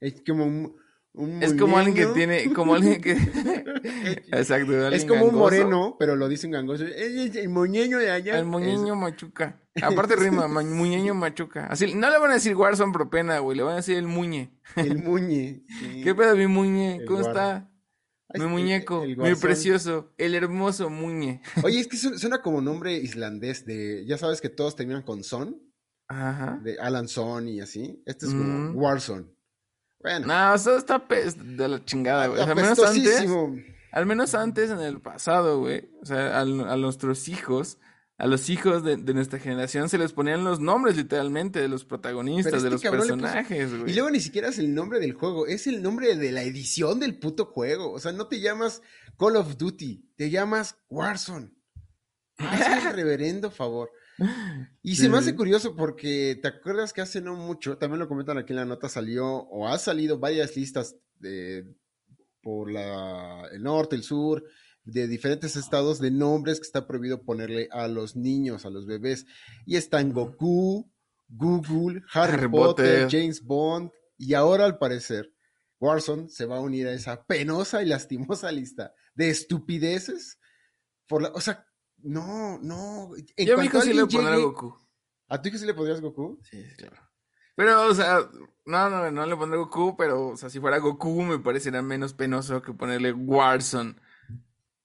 [0.00, 0.74] Es como
[1.18, 3.12] un, Es como alguien que tiene, como alguien que...
[4.32, 4.88] Exacto.
[4.88, 6.84] Es como un moreno, pero lo dicen gangoso.
[6.86, 8.38] Es el, moñeño de allá.
[8.38, 9.60] El muñeño machuca.
[9.82, 11.66] Aparte rima, ma- muñeño machuca.
[11.66, 14.58] Así, no le van a decir Warzone propena, güey, le van a decir el muñe.
[14.76, 15.64] El muñe.
[15.80, 16.02] sí.
[16.02, 16.96] ¿Qué pedo, mi muñe?
[16.96, 17.70] El ¿Cómo está?
[18.30, 21.40] Ay, Mi muñeco, el mi precioso, el hermoso muñe.
[21.62, 24.04] Oye, es que su- suena como nombre islandés de.
[24.06, 25.56] Ya sabes que todos terminan con son,
[26.08, 26.60] Ajá.
[26.62, 28.02] de Alan Son y así.
[28.04, 28.76] Este es como Mm.
[28.76, 29.26] Warzone.
[30.00, 32.40] Bueno, No, eso está de la chingada, güey.
[32.40, 33.26] O sea, al menos antes,
[33.92, 35.90] al menos antes en el pasado, güey.
[36.02, 37.78] O sea, al- a, nuestros hijos,
[38.16, 41.84] a los hijos de, de nuestra generación se les ponían los nombres literalmente de los
[41.84, 43.94] protagonistas, de los personajes, Y güey.
[43.94, 47.18] luego ni siquiera es el nombre del juego, es el nombre de la edición del
[47.18, 47.92] puto juego.
[47.92, 48.82] O sea, no te llamas
[49.18, 51.50] Call of Duty, te llamas Warzone.
[52.38, 53.90] Hazme el reverendo favor.
[54.82, 58.38] Y se me hace curioso porque te acuerdas que hace no mucho, también lo comentan
[58.38, 61.72] aquí en la nota, salió o ha salido varias listas de,
[62.42, 64.44] por la, el norte, el sur,
[64.84, 69.26] de diferentes estados de nombres que está prohibido ponerle a los niños, a los bebés.
[69.66, 70.90] Y están Goku,
[71.28, 73.08] Google, Harry, Harry Potter, Potter.
[73.10, 75.32] James Bond, y ahora al parecer
[75.80, 80.38] Warzone se va a unir a esa penosa y lastimosa lista de estupideces.
[81.06, 81.67] Por la, o sea,
[82.02, 83.10] no, no.
[83.36, 84.78] En Yo a mi hijo sí le alguien pondré a llegue- Goku.
[85.28, 86.38] ¿A tu hijo sí le podrías Goku?
[86.42, 86.96] Sí, claro.
[87.54, 88.20] Pero, o sea,
[88.66, 92.14] no, no, no le pondré Goku, pero, o sea, si fuera Goku me parecería menos
[92.14, 93.96] penoso que ponerle Warzone.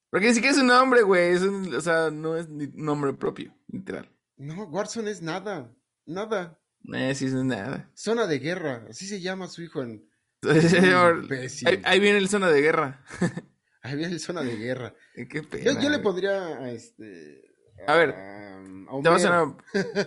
[0.09, 4.11] Porque ni siquiera es un nombre, güey, o sea, no es ni nombre propio, literal.
[4.37, 5.71] No, Warzone es nada.
[6.05, 6.59] Nada.
[6.93, 7.89] Eh, sí, es nada.
[7.93, 8.85] Zona de guerra.
[8.89, 10.07] Así se llama su hijo en.
[10.43, 13.03] Ahí, ahí viene el zona de guerra.
[13.83, 14.93] Viene el zona de guerra.
[15.15, 15.63] Eh, Qué pena.
[15.73, 17.43] Yo, yo le pondría a este.
[17.87, 18.61] A ver, a
[19.03, 19.57] ¿Te vas Homero.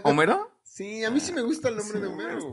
[0.05, 0.51] a ¿Homero?
[0.77, 2.51] Sí, a mí sí me gusta el nombre de Homero.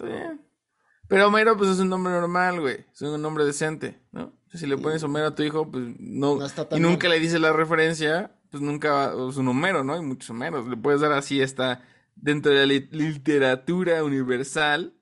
[1.10, 2.86] Pero Homero, pues es un nombre normal, güey.
[2.94, 4.34] Es un nombre decente, ¿no?
[4.54, 6.38] Si le pones Homero a tu hijo, pues no.
[6.38, 7.18] No está tan y nunca mal.
[7.18, 9.94] le dices la referencia, pues nunca va- es un Homero, ¿no?
[9.96, 10.68] Hay muchos Homeros.
[10.70, 11.82] Le puedes dar así, está
[12.16, 14.94] dentro de la li- literatura universal.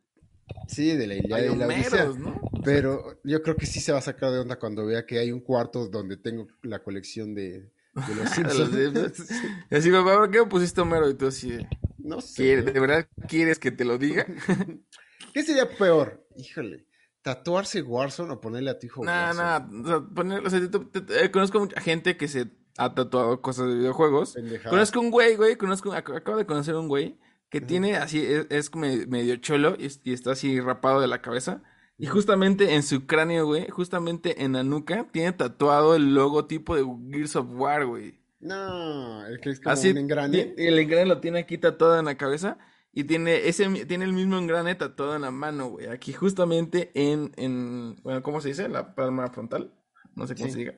[0.68, 1.66] Sí, de la Ilíada y la.
[1.66, 2.42] Homeros, ¿no?
[2.64, 5.32] Pero yo creo que sí se va a sacar de onda cuando vea que hay
[5.32, 8.72] un cuarto donde tengo la colección de, de los Simpsons.
[9.72, 11.10] Y así, papá, ¿por qué me pusiste Homero?
[11.10, 11.68] Y tú así, de,
[12.00, 12.36] no sé.
[12.44, 14.26] "¿Quiere- ¿de verdad quieres que te lo diga?
[15.34, 16.26] ¿Qué sería peor?
[16.36, 16.86] Híjole.
[17.22, 19.86] ¿Tatuarse Warzone o ponerle a tu hijo Warzone?
[19.88, 22.48] sea, poner, o sea, te- te- te- eh, conozco mucha gente que se
[22.78, 24.34] ha tatuado cosas de videojuegos.
[24.34, 24.72] Pendejada.
[24.72, 27.20] Conozco un güey, güey, conozco, ac- acabo de conocer un güey
[27.50, 31.62] que tiene así, es, es me- medio cholo y está así rapado de la cabeza.
[32.02, 36.84] Y justamente en su cráneo, güey, justamente en la nuca, tiene tatuado el logotipo de
[37.12, 38.20] Gears of War, güey.
[38.40, 40.56] No, el que es como Así, un engrane.
[40.58, 42.58] el engrane lo tiene aquí tatuado en la cabeza
[42.92, 45.88] y tiene ese, tiene el mismo engrane tatuado en la mano, güey.
[45.88, 48.68] Aquí justamente en, en, bueno, ¿cómo se dice?
[48.68, 49.72] La palma frontal.
[50.16, 50.54] No sé cómo Sí.
[50.54, 50.74] se diga.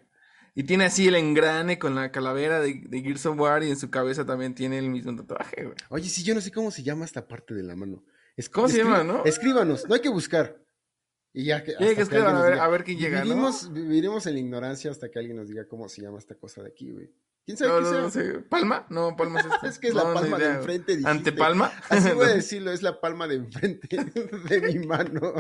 [0.56, 3.78] Y tiene así el engrane con la calavera de, de Gears of War y en
[3.78, 5.76] su cabeza también tiene el mismo tatuaje, güey.
[5.90, 8.04] Oye, sí, yo no sé cómo se llama esta parte de la mano.
[8.36, 9.24] Es- ¿Cómo se llama, no?
[9.26, 10.62] Escríbanos, no hay que buscar.
[11.34, 11.72] Y ya que.
[11.72, 13.24] Sí, que alguien a ver- a ver quién llega, ¿no?
[13.26, 16.62] Viviremos, viviremos en la ignorancia hasta que alguien nos diga cómo se llama esta cosa
[16.62, 17.10] de aquí, güey.
[17.46, 18.02] ¿Quién sabe No, qué no, sea?
[18.02, 18.40] no sé.
[18.48, 18.86] ¿Palma?
[18.90, 19.68] No, palma es esta.
[19.68, 21.10] Es que es la palma de enfrente, dijiste.
[21.10, 21.74] ¿Antepalma?
[21.90, 23.98] Así voy a decirlo, es la palma de enfrente
[24.50, 25.34] de mi mano.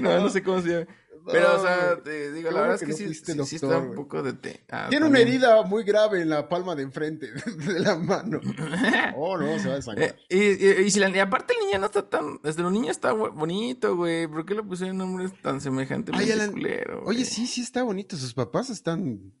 [0.00, 0.86] No, no sé cómo se llama.
[1.32, 3.56] Pero, o sea, te digo, la ¿cómo verdad es que que no sí, sí, sí
[3.56, 4.64] está un poco de té.
[4.70, 8.40] Ah, Tiene una herida muy grave en la palma de enfrente de la mano.
[9.16, 10.16] Oh, no, se va a desangrar.
[10.28, 12.40] Eh, y, si la- y aparte el niño no está tan.
[12.42, 14.26] Desde los niños está bonito, güey.
[14.26, 16.14] ¿Por qué le pusieron nombres tan semejantes?
[16.16, 18.16] Ay, culero, Oye, sí, sí está bonito.
[18.16, 19.32] Sus papás están.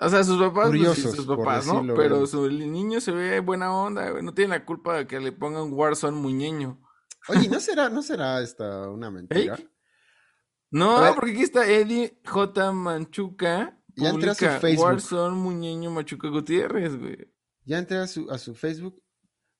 [0.00, 1.74] O sea, sus papás, pues, sí, Curiosos, sus papás, ¿no?
[1.74, 4.22] decirlo, Pero su el niño se ve buena onda, güey.
[4.24, 6.80] No tiene la culpa de que le pongan Warzone muñeño.
[7.28, 9.54] Oye, ¿no será, no será esta una mentira?
[9.54, 9.68] ¿Eh?
[10.74, 12.72] No, porque aquí está Eddie J.
[12.72, 13.80] Manchuca.
[13.94, 14.84] Ya entré a su Facebook.
[14.84, 17.32] Warzone muñeño Machuca Gutiérrez, güey.
[17.64, 19.00] Ya entré a su, a su Facebook,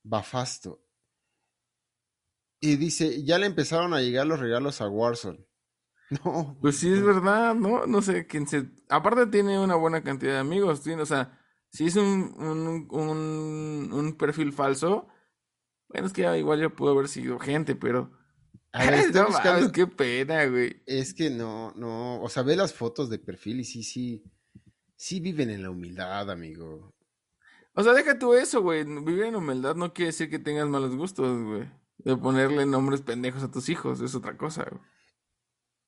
[0.03, 0.83] Bafasto.
[2.61, 5.47] Y dice, ya le empezaron a llegar los regalos a Warzone.
[6.25, 7.87] No, Pues sí, es verdad, ¿no?
[7.87, 8.69] No sé quién se...
[8.89, 13.91] Aparte tiene una buena cantidad de amigos, tiene, o sea, si es un, un, un,
[13.93, 15.09] un perfil falso,
[15.89, 18.24] bueno, es que igual ya pudo haber sido gente, pero...
[18.75, 20.83] A ver, estoy no buscando- mames, qué pena, güey.
[20.87, 24.25] es que no, no, o sea, ve las fotos de perfil y sí, sí,
[24.97, 26.95] sí viven en la humildad, amigo.
[27.75, 28.85] O sea, deja tú eso, güey.
[28.85, 31.69] Vivir en humildad no quiere decir que tengas malos gustos, güey.
[31.99, 34.83] De ponerle nombres pendejos a tus hijos, es otra cosa, güey.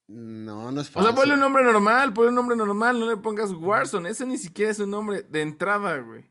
[0.09, 1.09] No, no es O falso.
[1.11, 4.11] sea, ponle un nombre normal, ponle un nombre normal, no le pongas Warzone.
[4.11, 6.25] Ese ni siquiera es un nombre de entrada, güey.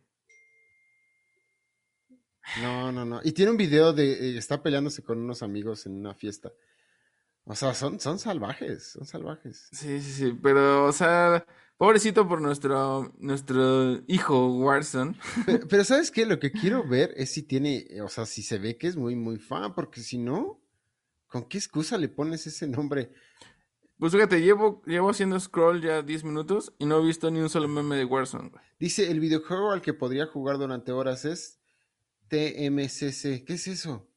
[2.62, 3.22] No, no, no.
[3.24, 6.52] Y tiene un video de, eh, está peleándose con unos amigos en una fiesta.
[7.46, 9.70] O sea, son, son salvajes, son salvajes.
[9.72, 11.46] Sí, sí, sí, pero, o sea,
[11.78, 15.16] pobrecito por nuestro, nuestro hijo Warzone.
[15.46, 16.26] Pero, pero ¿sabes qué?
[16.26, 19.16] Lo que quiero ver es si tiene, o sea, si se ve que es muy,
[19.16, 20.60] muy fan, porque si no,
[21.28, 23.12] ¿con qué excusa le pones ese nombre?
[23.98, 27.50] Pues fíjate, llevo, llevo haciendo scroll ya 10 minutos y no he visto ni un
[27.50, 28.52] solo meme de Warzone.
[28.78, 31.60] Dice, el videojuego al que podría jugar durante horas es
[32.36, 33.46] TMCC.
[33.46, 34.10] ¿Qué es eso?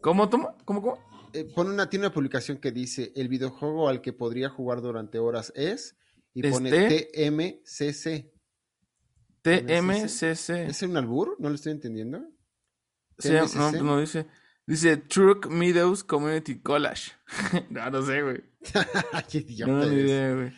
[0.00, 0.28] ¿Cómo?
[0.28, 0.98] ¿Cómo, cómo?
[1.32, 5.18] Eh, pone una, tiene una publicación que dice, el videojuego al que podría jugar durante
[5.18, 5.96] horas es,
[6.34, 6.70] y pone.
[6.70, 8.30] TMCC.
[9.42, 10.50] TMCC.
[10.68, 11.36] ¿Es un albur?
[11.38, 12.22] ¿No lo estoy entendiendo?
[13.56, 14.26] No, no dice.
[14.66, 17.12] Dice Truck Meadows Community College.
[17.70, 18.44] no, no sé, güey.
[19.30, 20.52] Qué idiota No, ni idea, güey.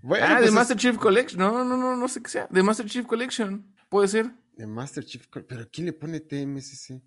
[0.00, 1.40] Bueno, ah, pues de Master Chief Collection.
[1.40, 2.46] No, no, no, no sé qué sea.
[2.50, 3.74] De Master Chief Collection.
[3.88, 4.30] Puede ser.
[4.58, 7.00] De Master Chief Pero ¿quién le pone TMCC?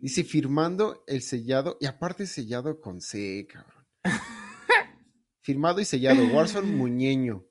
[0.00, 3.84] Dice firmando el sellado, y aparte sellado con C, cabrón.
[5.40, 7.44] Firmado y sellado, Warzone Muñeño.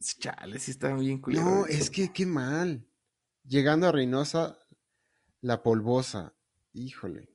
[0.00, 1.44] Chale, sí está bien culero.
[1.44, 2.84] No, es que qué mal.
[3.44, 4.58] Llegando a Reynosa,
[5.40, 6.34] la polvosa.
[6.72, 7.32] Híjole.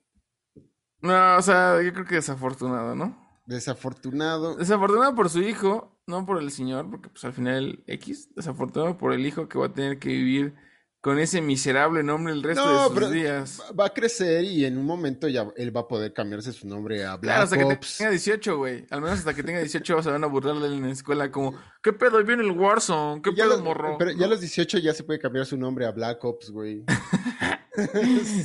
[1.00, 3.40] No, o sea, yo creo que desafortunado, ¿no?
[3.46, 4.56] Desafortunado.
[4.56, 8.34] Desafortunado por su hijo, no por el señor, porque pues al final X.
[8.34, 10.54] Desafortunado por el hijo que va a tener que vivir
[11.00, 13.62] con ese miserable nombre el resto No, de sus pero días.
[13.78, 17.04] va a crecer y en un momento ya él va a poder cambiarse su nombre
[17.06, 17.96] a Claro, Black hasta que Ops.
[17.98, 18.84] tenga 18, güey.
[18.90, 21.92] Al menos hasta que tenga 18 se van a burlarle en la escuela como, ¿qué
[21.94, 22.18] pedo?
[22.18, 23.96] Ahí viene el Warzone, ¿qué Ya pedo, los- morro?
[23.98, 26.84] Pero ya a los 18 ya se puede cambiar su nombre a Black Ops, güey.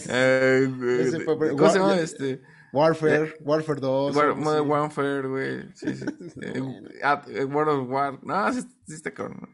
[0.10, 2.42] Eh, güey, Ese fue- ¿Cómo se llama este?
[2.72, 4.16] Warfare, Warfare 2.
[4.16, 4.70] War- Modern.
[4.70, 5.64] Warfare, güey.
[5.74, 6.06] Sí, sí.
[6.42, 6.90] Eh, Bueno.
[7.04, 8.20] ah, eh, World of War.
[8.24, 9.50] No, sí, sí está cabrón.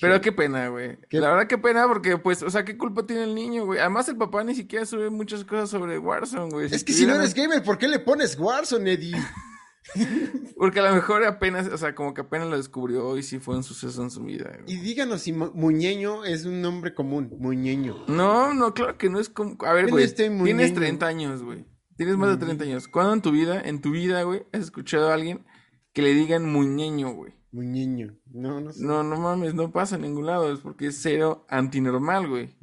[0.00, 0.98] Pero qué pena, güey.
[1.08, 3.80] Qué- La verdad, qué pena, porque, pues, o sea, ¿qué culpa tiene el niño, güey?
[3.80, 6.66] Además, el papá ni siquiera sube muchas cosas sobre Warzone, güey.
[6.72, 9.16] Es que si no eres gamer, ¿por qué le pones Warzone, Eddie?
[10.56, 13.56] Porque a lo mejor apenas, o sea, como que apenas lo descubrió y sí fue
[13.56, 14.74] un suceso en su vida, güey.
[14.76, 17.30] Y díganos si Mu- Muñeño es un nombre común.
[17.38, 18.04] Muñeño.
[18.08, 19.56] No, no, claro que no es como...
[19.64, 20.74] A ver, ¿Quién güey, es este tienes muñeño?
[20.74, 21.64] 30 años, güey.
[21.96, 22.86] Tienes más de 30 años.
[22.88, 25.46] ¿Cuándo en tu vida, en tu vida, güey, has escuchado a alguien
[25.94, 27.32] que le digan muñeño, güey?
[27.52, 28.18] Muñeño.
[28.26, 28.84] No, no sé.
[28.84, 30.52] No, no mames, no pasa en ningún lado.
[30.52, 32.54] Es porque es cero antinormal, güey.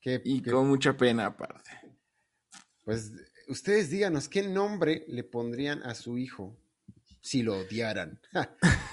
[0.00, 1.70] Qué- Y qué- con mucha pena aparte.
[2.84, 3.12] Pues
[3.48, 6.56] ustedes díganos qué nombre le pondrían a su hijo
[7.20, 8.20] si lo odiaran.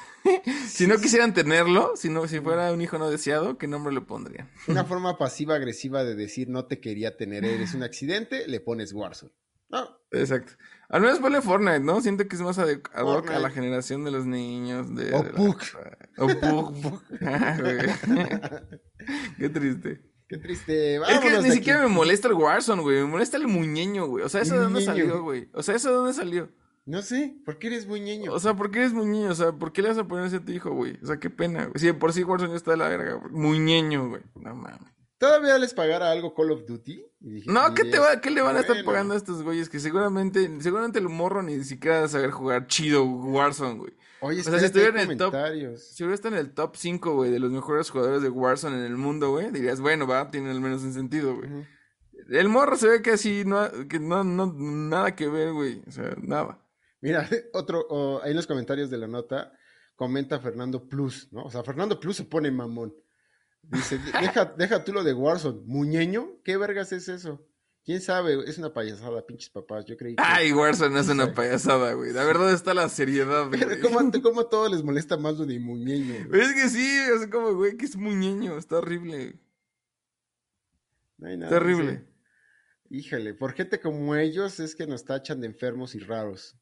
[0.67, 4.01] Si no quisieran tenerlo, si, no, si fuera un hijo no deseado, ¿qué nombre le
[4.01, 4.51] pondrían?
[4.67, 9.31] Una forma pasiva-agresiva de decir no te quería tener, eres un accidente, le pones Warzone.
[9.69, 10.53] No, Exacto.
[10.89, 11.99] Al menos ponle Fortnite, ¿no?
[12.01, 13.39] Siento que es más adecuado a Fortnite.
[13.41, 14.95] la generación de los niños.
[14.95, 15.57] De, O de la- Pug.
[16.17, 16.73] O Pug.
[17.19, 17.77] Güey.
[19.37, 20.01] Qué triste.
[20.29, 20.95] qué triste.
[20.95, 21.89] Es que Vámonos ni siquiera aquí.
[21.89, 22.97] me molesta el Warzone, güey.
[22.97, 24.23] Me molesta el muñeño, güey.
[24.25, 25.49] O sea, ¿eso de dónde salió, güey?
[25.53, 26.49] O sea, ¿eso de dónde salió?
[26.85, 28.31] No sé, ¿por qué eres muñeño?
[28.31, 29.29] O sea, ¿por qué eres muñeño?
[29.31, 30.97] O sea, ¿por qué le vas a poner ese a tu hijo, güey?
[31.03, 31.73] O sea, qué pena, güey.
[31.75, 33.31] Si de por sí Warzone ya está de la verga, güey.
[33.33, 34.21] Muñeño, güey.
[34.35, 34.79] No mames.
[35.17, 37.03] ¿Todavía les pagara algo Call of Duty?
[37.21, 39.67] Y dije, No, ¿qué te va, qué le van a estar pagando a estos güeyes?
[39.69, 43.93] Que seguramente, seguramente el morro ni siquiera va a saber jugar chido Warzone, güey.
[44.19, 45.33] Oye, O sea, si estuviera en el top-.
[45.77, 48.83] Si hubiera estado en el top 5, güey, de los mejores jugadores de Warzone en
[48.83, 51.49] el mundo, güey, dirías, bueno, va, tiene al menos un sentido, güey.
[52.29, 55.81] El morro se ve que así, no, que no, no, nada que ver, güey.
[55.87, 56.59] O sea, nada.
[57.01, 59.53] Mira, otro, oh, ahí en los comentarios de la nota
[59.95, 61.43] comenta Fernando Plus, ¿no?
[61.43, 62.93] O sea, Fernando Plus se pone mamón.
[63.69, 65.61] Dice, deja, deja tú lo de Warzone.
[65.65, 66.41] ¿Muñeño?
[66.43, 67.45] ¿Qué vergas es eso?
[67.83, 68.37] ¿Quién sabe?
[68.49, 69.85] Es una payasada, pinches papás.
[69.85, 70.23] Yo creí que...
[70.25, 72.11] Ay, Warzone es Sí, una payasada, güey.
[72.11, 73.59] La verdad está la seriedad, güey.
[73.59, 76.27] Pero ¿cómo, cómo a todos les molesta más lo de Muñeño?
[76.29, 76.41] güey?
[76.41, 79.39] Es que sí, es como, güey, que es muñeño, está horrible.
[81.17, 81.91] No hay nada, Está horrible.
[81.91, 82.07] dice.
[82.89, 86.55] Híjole, por gente como ellos es que nos tachan de enfermos y raros.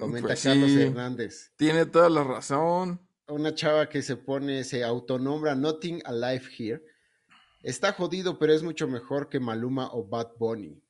[0.00, 1.52] Comenta Pues Carlos sí, Hernández.
[1.56, 3.00] Tiene toda la razón.
[3.28, 6.82] Una chava que se pone, se autonombra Nothing Alive Here.
[7.62, 10.84] Está jodido, pero es mucho mejor que Maluma o Bad Bunny.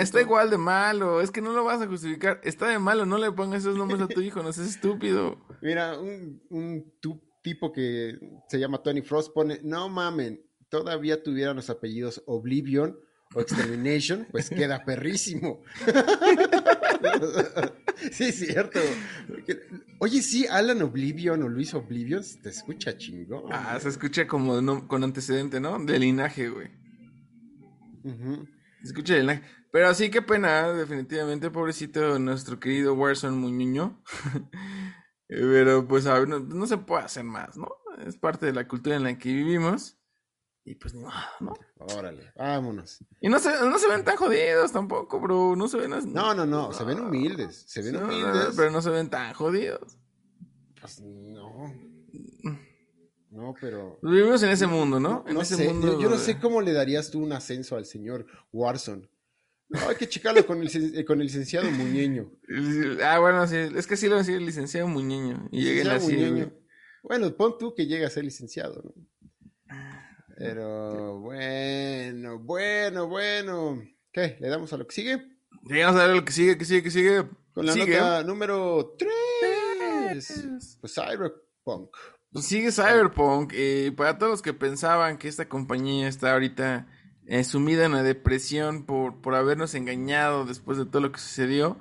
[0.00, 2.40] Está igual de malo, es que no lo vas a justificar.
[2.42, 5.38] Está de malo, no le pongas esos nombres a tu hijo, no seas estúpido.
[5.62, 6.92] Mira, un, un
[7.42, 8.18] tipo que
[8.48, 12.98] se llama Tony Frost pone, no mamen, todavía tuvieran los apellidos Oblivion
[13.34, 15.62] o Extermination, pues queda perrísimo.
[18.12, 18.80] sí, es cierto.
[19.98, 23.44] Oye, sí, Alan Oblivion o Luis Oblivion, te escucha chingón.
[23.52, 25.78] Ah, se escucha como no- con antecedente, ¿no?
[25.78, 26.68] De linaje, güey.
[28.82, 29.42] Se escucha de linaje.
[29.72, 34.02] Pero sí, qué pena, definitivamente, pobrecito nuestro querido Warzone Muñoño.
[35.28, 37.68] Pero pues, a ver, no, no se puede hacer más, ¿no?
[38.04, 39.99] Es parte de la cultura en la que vivimos.
[40.64, 41.54] Y pues ni ¿no?
[41.78, 42.98] Órale, vámonos.
[43.20, 45.56] Y no se, no se ven tan jodidos tampoco, bro.
[45.56, 46.08] No se ven así.
[46.08, 47.64] No, no, no, se ven humildes.
[47.66, 48.54] Se ven humildes.
[48.56, 49.98] pero no se ven tan jodidos.
[50.80, 51.74] Pues no.
[53.30, 53.98] No, pero.
[54.02, 55.24] Vivimos en ese mundo, ¿no?
[55.26, 55.92] En no ese sé, mundo.
[55.92, 59.08] Yo, yo no sé cómo le darías tú un ascenso al señor Warson.
[59.68, 62.32] No, hay que checarlo con el, eh, con el licenciado Muñeño.
[63.04, 65.48] Ah, bueno, sí, es que sí lo va a decir el licenciado Muñeño.
[65.52, 66.12] Y así.
[66.12, 66.52] Muñeño.
[67.04, 68.92] Bueno, pon tú que llegue a ser licenciado, ¿no?
[70.40, 73.82] Pero bueno, bueno, bueno.
[74.10, 74.38] ¿Qué?
[74.40, 75.22] ¿Le damos a lo que sigue?
[75.66, 77.24] Llegamos a ver lo que sigue, que sigue, que sigue.
[77.52, 77.98] Con la sigue.
[77.98, 80.48] nota número 3.
[80.80, 81.94] Pues Cyberpunk.
[82.32, 83.52] Pues sigue Cyberpunk.
[83.54, 86.86] Y para todos los que pensaban que esta compañía está ahorita
[87.26, 91.78] eh, sumida en la depresión por, por habernos engañado después de todo lo que sucedió,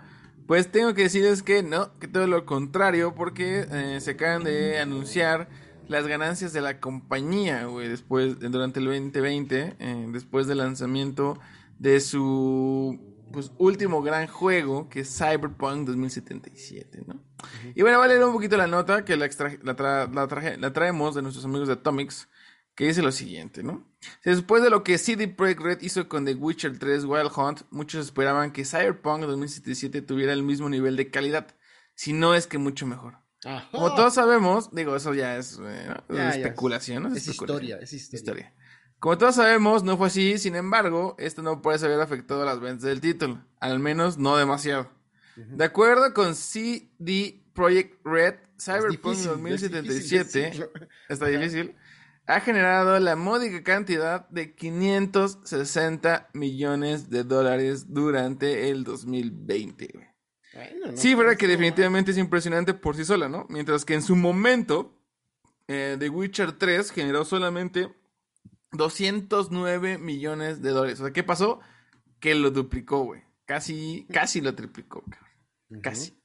[0.47, 4.79] pues tengo que decirles que no, que todo lo contrario, porque eh, se acaban de
[4.79, 5.47] anunciar
[5.89, 11.39] las ganancias de la compañía, güey, después, durante el 2020, eh, después del lanzamiento
[11.79, 12.99] de su
[13.31, 17.23] pues último gran juego, que es Cyberpunk 2077, ¿no?
[17.75, 20.27] Y bueno, voy a leer un poquito la nota que la, extra, la, tra, la,
[20.27, 22.29] traje, la, traemos de nuestros amigos de Atomics,
[22.75, 23.87] que dice lo siguiente, ¿no?
[24.23, 28.05] Después de lo que CD Projekt Red hizo con The Witcher 3 Wild Hunt, muchos
[28.05, 31.55] esperaban que Cyberpunk 2077 tuviera el mismo nivel de calidad,
[31.95, 33.17] si no es que mucho mejor.
[33.45, 33.67] Ajá.
[33.71, 37.09] Como todos sabemos, digo, eso ya es, eh, Ya, ya especulación, ¿no?
[37.09, 37.63] Es especulación.
[37.63, 38.17] historia, es historia.
[38.19, 38.53] Historia.
[38.99, 42.59] Como todos sabemos, no fue así, sin embargo, esto no parece haber afectado a las
[42.59, 44.91] ventas del título, al menos no demasiado.
[45.37, 50.69] De acuerdo con CD Projekt Red, Cyberpunk difícil, es 2077, difícil
[51.07, 51.75] está difícil,
[52.27, 60.08] ha generado la módica cantidad de 560 millones de dólares durante el 2020.
[60.59, 63.45] Bueno, no Sí, verdad que definitivamente es impresionante por sí sola, ¿no?
[63.47, 64.93] Mientras que en su momento,
[65.69, 67.93] eh, The Witcher 3 generó solamente
[68.73, 70.99] 209 millones de dólares.
[70.99, 71.61] O sea, ¿qué pasó?
[72.19, 73.23] Que lo duplicó, güey.
[73.45, 75.81] Casi, casi lo triplicó, cabrón.
[75.81, 76.21] Casi.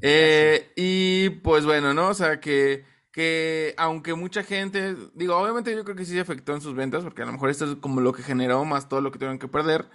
[0.00, 2.08] Eh, y pues bueno, ¿no?
[2.08, 6.52] O sea, que, que aunque mucha gente, digo, obviamente yo creo que sí se afectó
[6.52, 9.00] en sus ventas, porque a lo mejor esto es como lo que generó más todo
[9.00, 9.88] lo que tuvieron que perder.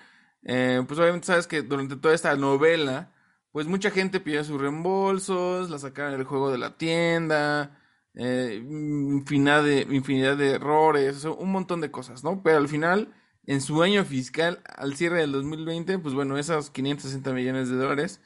[0.44, 3.12] Eh, pues obviamente sabes que durante toda esta novela,
[3.52, 7.80] pues mucha gente pidió sus reembolsos, la sacaron del juego de la tienda,
[8.16, 12.42] eh, infinidad de, infinidad de errores, un montón de cosas, ¿no?
[12.44, 13.14] Pero al final,
[13.46, 18.22] en su año fiscal, al cierre del 2020, pues bueno, esos 560 millones de dólares,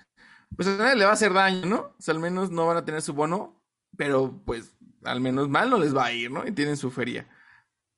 [0.55, 1.77] pues a nadie le va a hacer daño, ¿no?
[1.77, 3.61] O sea, al menos no van a tener su bono,
[3.97, 6.47] pero pues al menos mal no les va a ir, ¿no?
[6.47, 7.27] Y tienen su feria.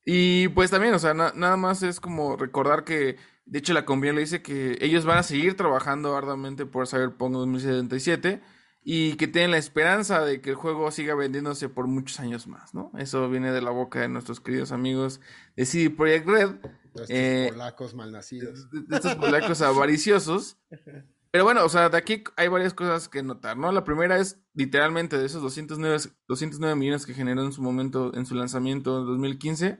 [0.05, 3.17] Y pues también, o sea, na- nada más es como recordar que,
[3.47, 7.33] de hecho, la compañía le dice que ellos van a seguir trabajando arduamente por Cyberpunk
[7.33, 8.41] 2077
[8.83, 12.73] y que tienen la esperanza de que el juego siga vendiéndose por muchos años más,
[12.73, 12.91] ¿no?
[12.97, 15.19] Eso viene de la boca de nuestros queridos amigos
[15.55, 16.49] de CD Projekt Red,
[16.93, 18.69] Estos Eh, polacos malnacidos.
[18.71, 20.57] de de estos polacos avariciosos.
[21.31, 23.71] Pero bueno, o sea, de aquí hay varias cosas que notar, ¿no?
[23.73, 28.25] La primera es literalmente de esos 209, 209 millones que generó en su momento, en
[28.25, 29.79] su lanzamiento en 2015.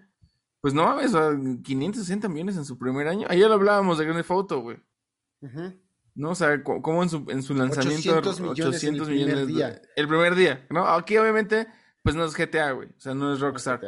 [0.62, 3.28] Pues no mames, o sea, 560 millones en su primer año.
[3.30, 4.78] Ayer hablábamos de Grand Theft Auto, güey.
[5.42, 5.74] Ujú.
[6.16, 6.32] ¿No?
[6.32, 9.82] O sea, co- como en su, en su lanzamiento 800 millones en el primer día.
[9.96, 10.88] el primer día, ¿no?
[10.88, 11.68] Aquí obviamente,
[12.04, 12.90] pues no es GTA, güey.
[12.90, 13.80] O sea, no es Rockstar.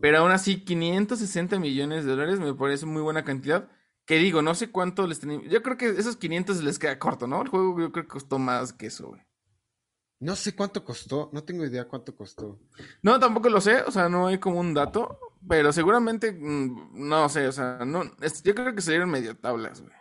[0.00, 3.68] Pero aún así, 560 millones de dólares me parece muy buena cantidad.
[4.06, 5.42] Que digo, no sé cuánto les tenían.
[5.42, 7.42] Yo creo que esos 500 les queda corto, ¿no?
[7.42, 9.20] El juego yo creo que costó más que eso, güey.
[10.18, 12.58] No sé cuánto costó, no tengo idea cuánto costó.
[13.02, 15.18] No, tampoco lo sé, o sea, no hay como un dato.
[15.48, 19.80] Pero seguramente, mm, no sé, o sea, no, es- yo creo que salieron medio tablas,
[19.80, 19.92] güey.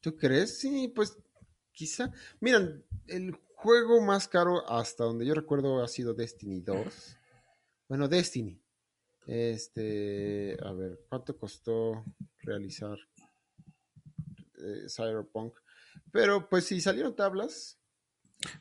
[0.00, 0.58] ¿Tú crees?
[0.58, 1.16] Sí, pues
[1.72, 2.12] quizá.
[2.40, 7.16] Miren, el juego más caro hasta donde yo recuerdo ha sido Destiny 2.
[7.88, 8.60] Bueno, Destiny.
[9.26, 12.04] Este, a ver, ¿cuánto costó
[12.40, 12.98] realizar
[14.58, 15.54] eh, Cyberpunk?
[16.10, 17.78] Pero pues si salieron tablas.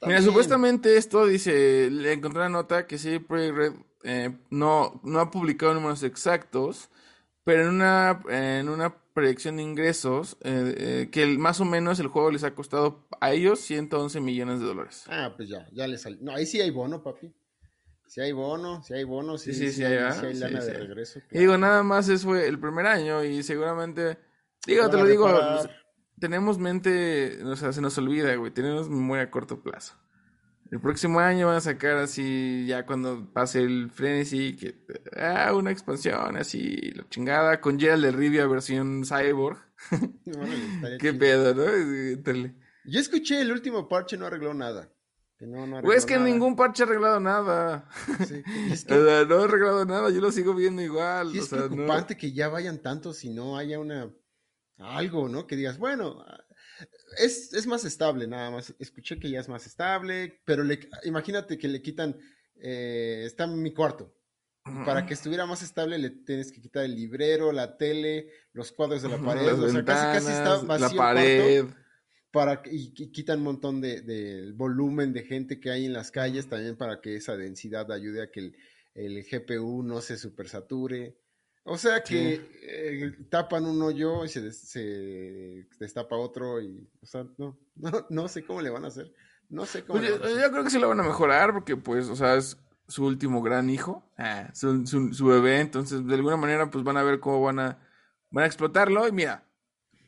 [0.06, 3.74] Mira, supuestamente esto dice, le encontré una nota que sí, Red
[4.04, 6.90] eh, no, no ha publicado números exactos,
[7.44, 12.00] pero en una, en una predicción de ingresos, eh, eh, que el- más o menos
[12.00, 15.04] el juego les ha costado a ellos 111 millones de dólares.
[15.08, 16.20] Ah, pues ya, ya le salió.
[16.22, 17.34] No, ahí sí hay bono, papi.
[18.08, 21.22] Si hay bono, si hay bono, sí, Sí, sí, hay, hay, lana de regreso.
[21.32, 24.18] Y digo, nada más eso fue el primer año y seguramente,
[24.68, 25.30] digo, te lo digo,
[26.22, 29.96] tenemos mente, o sea, se nos olvida, güey, tenemos memoria a corto plazo.
[30.72, 34.86] El próximo año van a sacar así, ya cuando pase el frenesí, que,
[35.18, 39.58] ah, una expansión así, la chingada, con Gerald de Rivia versión Cyborg.
[40.26, 41.20] Estaría Qué chido.
[41.20, 41.64] pedo, ¿no?
[41.66, 42.56] Entre-
[42.86, 44.90] Yo escuché el último parche no arregló nada.
[45.38, 46.34] Que no, no Güey, es que arregló nada.
[46.40, 47.90] ningún parche ha arreglado nada.
[48.28, 48.42] Sí,
[48.72, 51.28] es O sea, no ha arreglado nada, yo lo sigo viendo igual.
[51.28, 54.10] o es no- preocupante que ya vayan tantos y no haya una
[54.82, 55.48] algo, ¿no?
[55.48, 56.24] Que digas, bueno,
[57.18, 58.74] es, es más estable nada más.
[58.80, 62.18] Escuché que ya es más estable, pero le, imagínate que le quitan,
[62.56, 64.16] eh, está en mi cuarto.
[64.86, 69.02] Para que estuviera más estable le tienes que quitar el librero, la tele, los cuadros
[69.02, 71.62] de la pared, Las o sea, casi casi está vacío la pared.
[71.64, 71.78] cuarto
[72.32, 75.94] para que- y, y quitan un montón de, del volumen de gente que hay en
[75.94, 78.56] las calles también para que esa densidad ayude a que el,
[78.94, 81.18] el GPU no se supersature.
[81.64, 82.42] O sea que Sí.
[82.64, 88.06] eh, tapan un hoyo y se, des- se destapa otro y, o sea, no, no,
[88.10, 89.14] no sé cómo le van a hacer.
[89.50, 90.44] No sé cómo Pues le yo, van a hacer.
[90.44, 92.58] yo creo que sí lo van a mejorar porque, pues, o sea, es
[92.88, 96.98] su último gran hijo, ah, su, su- su bebé, entonces de alguna manera, pues van
[96.98, 97.80] a ver cómo van a,
[98.32, 99.08] van a explotarlo.
[99.08, 99.48] Y mira,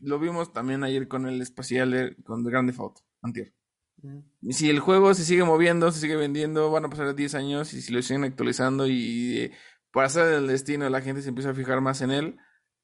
[0.02, 3.54] lo vimos también ayer con el espacial, con The Grande Auto, antier.
[4.02, 4.20] Mm.
[4.42, 7.74] Y si el juego se sigue moviendo, se sigue vendiendo, van a pasar 10 años
[7.74, 9.52] y si lo siguen actualizando y
[9.94, 12.36] para hacer el destino la gente se empieza a fijar más en él,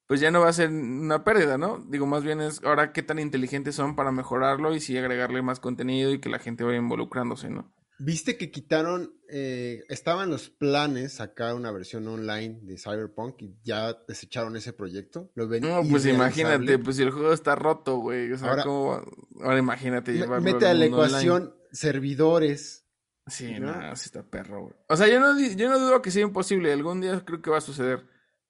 [0.06, 1.84] pues ya no va a ser una pérdida, ¿no?
[1.88, 5.60] Digo, más bien es ahora qué tan inteligentes son para mejorarlo y si agregarle más
[5.60, 7.72] contenido y que la gente vaya involucrándose, ¿no?
[8.02, 13.92] Viste que quitaron, eh, estaban los planes sacar una versión online de Cyberpunk y ya
[14.08, 15.30] desecharon ese proyecto.
[15.34, 18.32] Lo ven No, pues imagínate, pues si el juego está roto, güey.
[18.32, 19.04] O sea, Ahora- ¿cómo va-
[19.44, 20.96] Ahora imagínate llevarlo Mete al a la online.
[20.96, 22.79] ecuación servidores.
[23.26, 23.80] Sí, ¿no?
[23.80, 24.74] no, sí está perro, güey.
[24.88, 26.72] O sea, yo no, yo no dudo que sea imposible.
[26.72, 28.04] Algún día creo que va a suceder.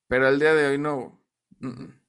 [0.08, 1.22] Pero al día de hoy no.
[1.58, 2.00] Mm, mm.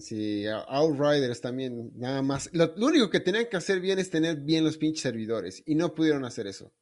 [0.00, 2.48] Sí, Outriders también, nada más.
[2.54, 5.74] Lo, lo único que tenían que hacer bien es tener bien los pinches servidores y
[5.74, 6.72] no pudieron hacer eso.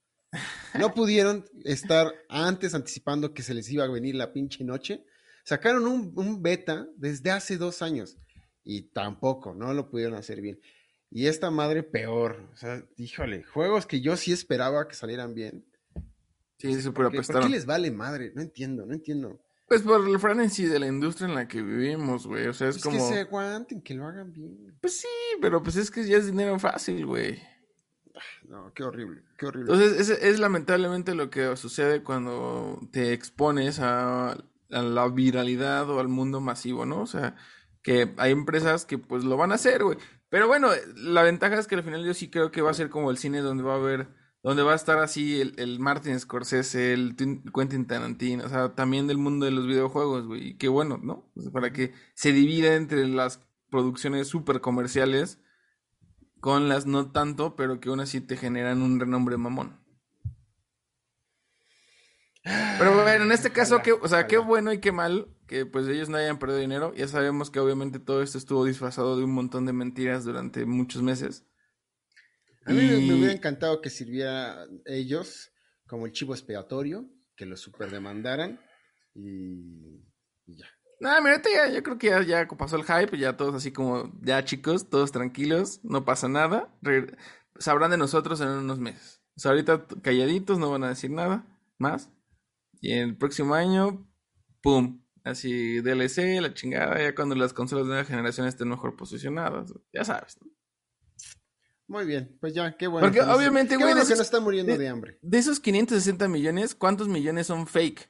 [0.79, 5.05] No pudieron estar antes anticipando que se les iba a venir la pinche noche.
[5.45, 8.19] Sacaron un, un beta desde hace dos años
[8.63, 10.61] y tampoco, no lo pudieron hacer bien.
[11.15, 15.65] Y esta madre peor, o sea, híjole, juegos que yo sí esperaba que salieran bien.
[16.59, 17.51] Sí, súper ¿Por qué, por qué apestaron.
[17.51, 18.33] les vale madre?
[18.35, 19.41] No entiendo, no entiendo.
[19.69, 22.47] Pues por el frenesí de la industria en la que vivimos, güey.
[22.47, 22.97] O sea, es Es como.
[22.97, 24.79] que se aguanten, que lo hagan bien.
[24.81, 25.09] Pues sí,
[25.41, 27.41] pero pues es que ya es dinero fácil, güey.
[28.49, 29.73] No, qué horrible, qué horrible.
[29.73, 36.01] Entonces, es, es lamentablemente lo que sucede cuando te expones a, a la viralidad o
[36.01, 37.01] al mundo masivo, ¿no?
[37.01, 37.35] O sea,
[37.83, 39.97] que hay empresas que pues lo van a hacer, güey.
[40.33, 42.91] Pero bueno, la ventaja es que al final yo sí creo que va a ser
[42.91, 44.09] como el cine donde va a haber,
[44.43, 48.75] donde va a estar así el, el Martin Scorsese, el Tin- Quentin Tarantino, o sea,
[48.75, 50.49] también del mundo de los videojuegos, güey.
[50.51, 51.31] Y qué bueno, ¿no?
[51.37, 55.41] O sea, para que se divida entre las producciones súper comerciales
[56.41, 59.81] con las no tanto, pero que aún así te generan un renombre mamón.
[62.77, 65.67] Pero bueno, en este caso, Ojalá, que, o sea, qué bueno y qué mal que
[65.67, 66.95] pues ellos no hayan perdido dinero.
[66.95, 71.03] Ya sabemos que obviamente todo esto estuvo disfrazado de un montón de mentiras durante muchos
[71.03, 71.45] meses.
[72.65, 75.51] A mí me- Y- me hubiera encantado que sirviera ellos
[75.87, 78.59] como el chivo expiatorio, que los superdemandaran
[79.15, 80.03] y,
[80.47, 80.67] y ya.
[81.01, 84.11] Nada, mira, ya, yo creo que ya, ya pasó el hype, ya todos así como,
[84.23, 86.75] ya chicos, todos tranquilos, no pasa nada.
[86.81, 87.15] Re-
[87.59, 89.21] sabrán de nosotros en unos meses.
[89.37, 91.45] O sea, ahorita calladitos, no van a decir nada
[91.77, 92.09] más.
[92.81, 94.09] Y el próximo año,
[94.63, 95.03] ¡pum!
[95.25, 99.73] Así DLC, la chingada, ya cuando las consolas de nueva generación estén mejor posicionadas.
[99.93, 100.37] Ya sabes.
[100.41, 100.51] ¿no?
[101.89, 103.07] Muy bien, pues ya, qué bueno.
[103.07, 105.19] Porque que obviamente, güey, bueno de que esos- no está muriendo de- de hambre.
[105.21, 108.09] De esos 560 millones, ¿cuántos millones son fake?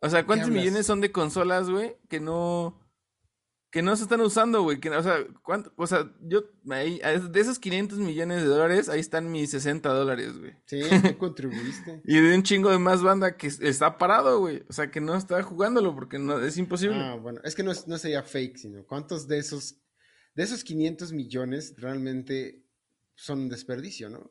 [0.00, 1.96] O sea, ¿cuántos millones son de consolas, güey?
[2.08, 2.78] Que no.
[3.72, 4.78] Que no se están usando, güey.
[4.80, 5.72] Que, o sea, ¿cuánto?
[5.76, 6.44] O sea, yo.
[6.68, 7.00] ahí-
[7.30, 10.52] de esos 500 millones de dólares, ahí están mis 60 dólares, güey.
[10.66, 10.80] Sí,
[11.16, 12.02] tú contribuiste.
[12.04, 14.62] Y de un chingo de más banda que está parado, güey.
[14.68, 16.96] O sea, que no está jugándolo porque no, es imposible.
[17.00, 19.78] Ah, bueno, es que no, no sería fake, sino cuántos de esos,
[20.34, 22.62] de esos 500 millones realmente
[23.14, 24.30] son un desperdicio, ¿no?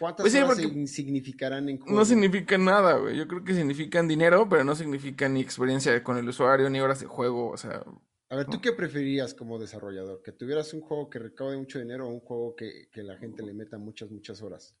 [0.00, 0.58] ¿Cuántas Pues sí, horas
[0.90, 1.96] significarán en juego?
[1.96, 3.16] No significa nada, güey.
[3.16, 6.98] Yo creo que significan dinero, pero no significa ni experiencia con el usuario, ni horas
[6.98, 7.50] de juego.
[7.50, 7.84] O sea,
[8.32, 10.22] A ver, ¿tú qué preferirías como desarrollador?
[10.22, 13.42] ¿Que tuvieras un juego que recaude mucho dinero o un juego que, que la gente
[13.42, 14.74] le meta muchas, muchas horas?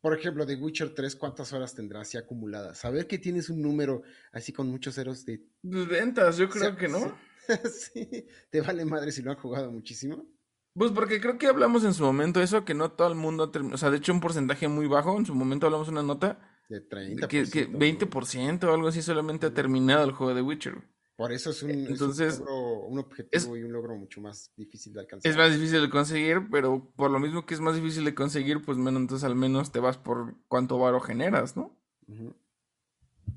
[0.00, 2.78] Por ejemplo, de Witcher 3, ¿cuántas horas tendrás así acumuladas?
[2.78, 4.02] Saber que tienes un número
[4.32, 5.44] así con muchos ceros de...
[5.60, 7.14] pues, ventas, yo creo que no.
[7.70, 10.26] sí, ¿Te vale madre si lo han jugado muchísimo?
[10.72, 13.74] Pues porque creo que hablamos en su momento eso, que no todo el mundo terminó.
[13.74, 15.18] O sea, de hecho, un porcentaje muy bajo.
[15.18, 17.20] En su momento hablamos una nota De 30%.
[17.20, 17.78] de que, que ¿no?
[17.78, 20.91] 20% o algo así solamente ha terminado el juego de Witcher.
[21.16, 24.50] Por eso es un, es un Entonces, logro- un objetivo y un logro mucho más
[24.56, 25.30] difícil de alcanzar.
[25.30, 28.62] Es más difícil de conseguir, pero por lo mismo que es más difícil de conseguir,
[28.62, 31.76] pues menos, entonces al menos te vas por cuánto varo generas, ¿no?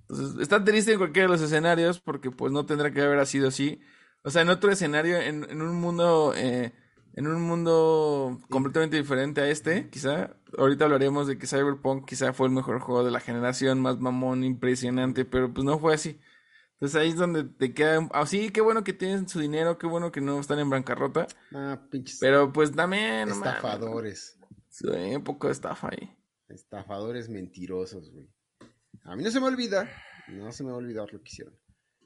[0.08, 3.48] Entonces, está triste en cualquiera de los escenarios porque pues no tendrá que haber sido
[3.48, 3.80] así.
[4.24, 6.74] O sea, en otro escenario, en, en un mundo eh,
[7.14, 10.36] en un mundo completamente diferente a este, quizá.
[10.58, 14.44] Ahorita hablaremos de que Cyberpunk quizá fue el mejor juego de la generación, más mamón,
[14.44, 16.20] impresionante, pero pues no fue así.
[16.76, 18.08] Entonces ahí es donde te queda.
[18.12, 21.26] Ah, sí, qué bueno que tienen su dinero, qué bueno que no están en bancarrota.
[21.54, 22.20] Ah, pinches.
[22.20, 23.30] Pero pues también.
[23.30, 24.38] Estafadores.
[24.70, 26.14] Sí, un poco de estafa ahí.
[26.50, 28.30] Estafadores mentirosos, güey.
[29.04, 29.90] A mí no se me olvida.
[30.28, 31.58] No se me va a olvidar lo que hicieron.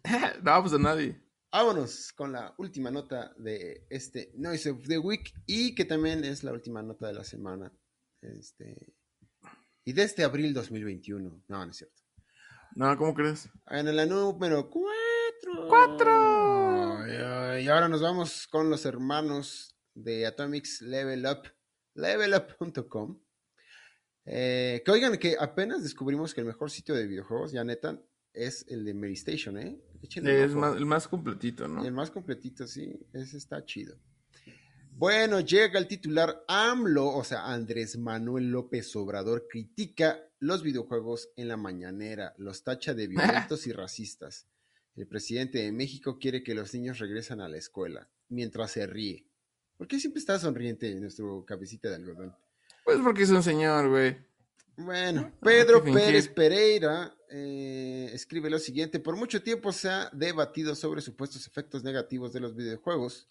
[0.43, 1.19] no, pues a nadie.
[1.51, 6.43] Vámonos con la última nota de este Noise of the Week y que también es
[6.43, 7.73] la última nota de la semana.
[8.21, 8.93] Este.
[9.83, 11.43] Y de este abril 2021.
[11.47, 12.03] No, no es cierto.
[12.75, 13.49] No, ¿cómo crees?
[13.67, 15.67] En la número 4.
[15.67, 17.07] ¡Cuatro!
[17.59, 21.49] Y ahora nos vamos con los hermanos de Atomics Level Up.
[21.95, 23.19] Levelup.com.
[24.25, 28.01] Eh, que oigan que apenas descubrimos que el mejor sitio de videojuegos, ya neta,
[28.31, 29.81] es el de Mary Station, ¿eh?
[30.01, 31.83] es el más completito, ¿no?
[31.83, 32.99] El más completito, sí.
[33.11, 33.97] Ese está chido.
[34.99, 41.47] Bueno, llega el titular AMLO, o sea, Andrés Manuel López Obrador, critica los videojuegos en
[41.47, 44.45] la mañanera, los tacha de violentos y racistas.
[44.97, 49.25] El presidente de México quiere que los niños regresen a la escuela, mientras se ríe.
[49.77, 52.35] ¿Por qué siempre está sonriente nuestro cabecita de algodón?
[52.83, 54.17] Pues porque es un señor, güey.
[54.75, 58.99] Bueno, Pedro Pérez Pereira eh, escribe lo siguiente.
[58.99, 63.29] Por mucho tiempo se ha debatido sobre supuestos efectos negativos de los videojuegos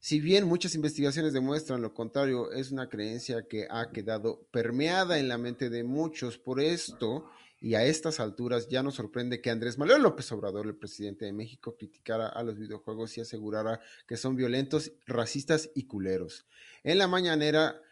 [0.00, 5.28] si bien muchas investigaciones demuestran lo contrario, es una creencia que ha quedado permeada en
[5.28, 6.38] la mente de muchos.
[6.38, 7.30] Por esto,
[7.60, 11.34] y a estas alturas, ya nos sorprende que Andrés Manuel López Obrador, el presidente de
[11.34, 16.46] México, criticara a los videojuegos y asegurara que son violentos, racistas y culeros.
[16.82, 17.82] En la mañanera,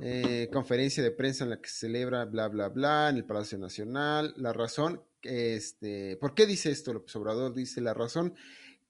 [0.00, 3.58] eh, conferencia de prensa en la que se celebra bla, bla, bla, en el Palacio
[3.58, 7.52] Nacional, la razón, este, ¿por qué dice esto López Obrador?
[7.52, 8.34] Dice la razón,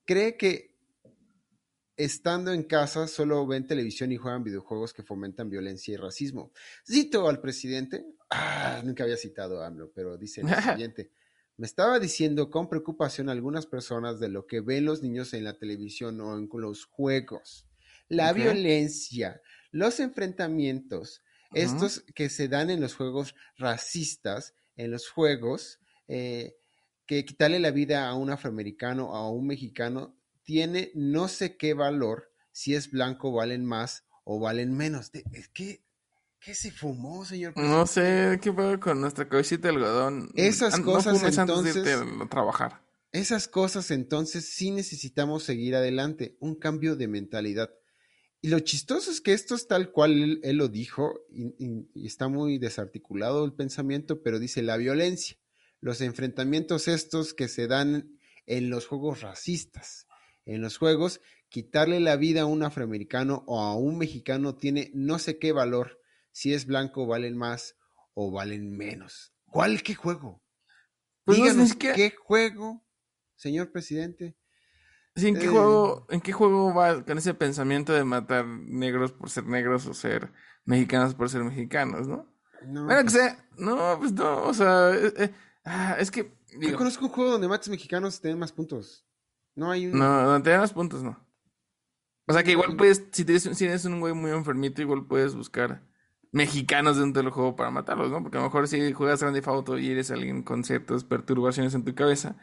[0.04, 0.77] cree que
[1.98, 6.52] estando en casa solo ven televisión y juegan videojuegos que fomentan violencia y racismo.
[6.86, 11.10] Cito al presidente, ah, nunca había citado a AMLO, pero dice lo siguiente.
[11.56, 15.58] Me estaba diciendo con preocupación algunas personas de lo que ven los niños en la
[15.58, 17.66] televisión o en los juegos.
[18.08, 19.42] La violencia,
[19.72, 21.22] los enfrentamientos,
[21.52, 26.56] estos que se dan en los juegos racistas, en los juegos, eh,
[27.06, 30.17] que quitarle la vida a un afroamericano o a un mexicano
[30.48, 35.10] tiene no sé qué valor, si es blanco valen más o valen menos.
[35.52, 35.84] ¿Qué,
[36.40, 37.52] qué se fumó, señor?
[37.54, 40.30] No sé, ¿qué fue con nuestra cabecita de algodón?
[40.36, 41.84] Esas cosas entonces...
[42.30, 42.82] trabajar.
[43.12, 47.68] Esas cosas entonces sí necesitamos seguir adelante, un cambio de mentalidad.
[48.40, 52.56] Y lo chistoso es que esto es tal cual él, lo dijo y, está muy
[52.56, 55.36] desarticulado el pensamiento, pero dice la violencia,
[55.82, 60.07] los enfrentamientos estos que se dan en los juegos racistas
[60.48, 65.18] en los juegos, quitarle la vida a un afroamericano o a un mexicano tiene no
[65.18, 66.00] sé qué valor.
[66.32, 67.76] Si es blanco, valen más
[68.14, 69.34] o valen menos.
[69.46, 70.42] ¿Cuál qué juego?
[71.24, 72.84] Pues Díganos qué juego,
[73.36, 74.36] señor presidente.
[75.14, 79.28] ¿en, qué eh, juego, ¿En qué juego va con ese pensamiento de matar negros por
[79.28, 80.32] ser negros o ser
[80.64, 82.32] mexicanos por ser mexicanos, no?
[82.66, 82.86] No.
[82.86, 83.48] Bueno, que sea.
[83.56, 84.94] No, pues no, o sea.
[84.94, 85.34] Eh, eh,
[85.64, 86.32] ah, es que.
[86.58, 89.07] Yo conozco un juego donde mates mexicanos y tienen más puntos.
[89.58, 89.98] No hay un...
[89.98, 91.18] No, donde te dan los puntos, no.
[92.28, 95.34] O sea que igual puedes, si tienes, si eres un güey muy enfermito, igual puedes
[95.34, 95.82] buscar
[96.30, 98.22] mexicanos dentro del juego para matarlos, ¿no?
[98.22, 101.74] Porque a lo mejor si juegas Grand Theft Auto y eres alguien con ciertas perturbaciones
[101.74, 102.36] en tu cabeza,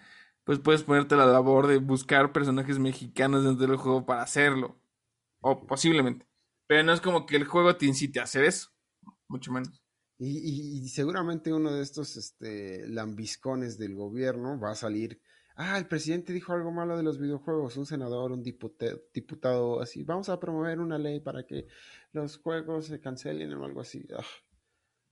[0.44, 4.78] pues puedes ponerte la labor de buscar personajes mexicanos dentro del juego para hacerlo.
[5.40, 6.28] O posiblemente.
[6.68, 8.72] Pero no es como que el juego te incite a hacer eso.
[9.30, 9.82] Mucho menos.
[10.18, 15.22] Y, y seguramente uno de estos este, lambiscones del gobierno va a salir
[15.56, 20.30] ah, el presidente dijo algo malo de los videojuegos, un senador, un diputado, así, vamos
[20.30, 21.68] a promover una ley para que
[22.12, 24.08] los juegos se cancelen o algo así.
[24.18, 24.24] Ah.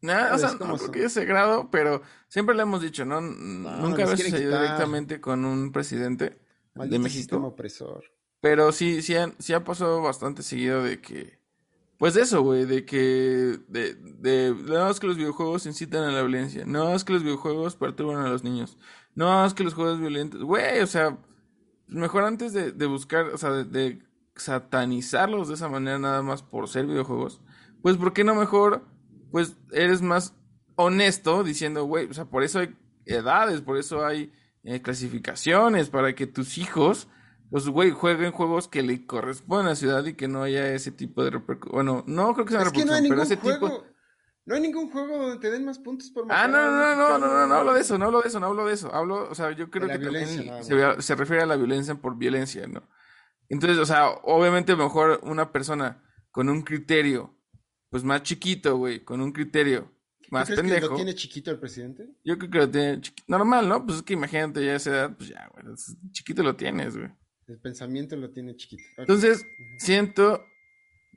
[0.04, 3.22] No, o sea, no porque ese grado, pero siempre le hemos dicho, ¿no?
[3.22, 6.38] Nunca había sucedido directamente con un presidente
[6.76, 7.38] de México.
[7.38, 8.04] opresor.
[8.42, 11.40] Pero sí, sí, sí ha pasado bastante seguido de que,
[11.98, 16.12] pues de eso, güey, de que, de, de, no es que los videojuegos incitan a
[16.12, 18.78] la violencia, no es que los videojuegos perturban a los niños,
[19.16, 21.18] no, es que los juegos violentos, güey, o sea,
[21.88, 24.02] mejor antes de, buscar, o sea, de,
[24.36, 27.42] satanizarlos de esa manera nada más por ser videojuegos,
[27.82, 28.86] pues ¿por qué no mejor,
[29.32, 30.36] pues eres más
[30.76, 34.32] honesto diciendo, güey, o sea, por eso hay edades, por eso hay
[34.64, 37.08] eh, clasificaciones, para que tus hijos,
[37.52, 40.92] pues, güey, jueguen juegos que le corresponden a la ciudad y que no haya ese
[40.92, 41.74] tipo de repercusión.
[41.76, 43.84] Bueno, no creo que sea repercusión, pero ese tipo
[44.46, 46.46] no hay ningún juego donde te den más puntos por matar.
[46.46, 48.48] Ah, no, no, no, no, no, no, hablo de eso, no hablo de eso, no
[48.48, 48.94] hablo de eso.
[48.94, 52.68] Hablo, o sea, yo creo que también se, se, refiere a la violencia por violencia,
[52.68, 52.84] ¿no?
[53.50, 57.38] Entonces, o sea, obviamente mejor una persona con un criterio,
[57.90, 59.94] pues más chiquito, güey, con un criterio
[60.34, 60.88] más ¿Tú crees pendejo.
[60.88, 62.10] que lo tiene chiquito el presidente?
[62.24, 63.86] Yo creo que lo tiene chiqui- normal, ¿no?
[63.86, 65.76] Pues es que imagínate ya a esa edad, pues ya, güey,
[66.12, 67.12] chiquito lo tienes, güey.
[67.48, 68.84] El pensamiento lo tiene chiquito.
[68.98, 69.46] Entonces,
[69.78, 70.44] siento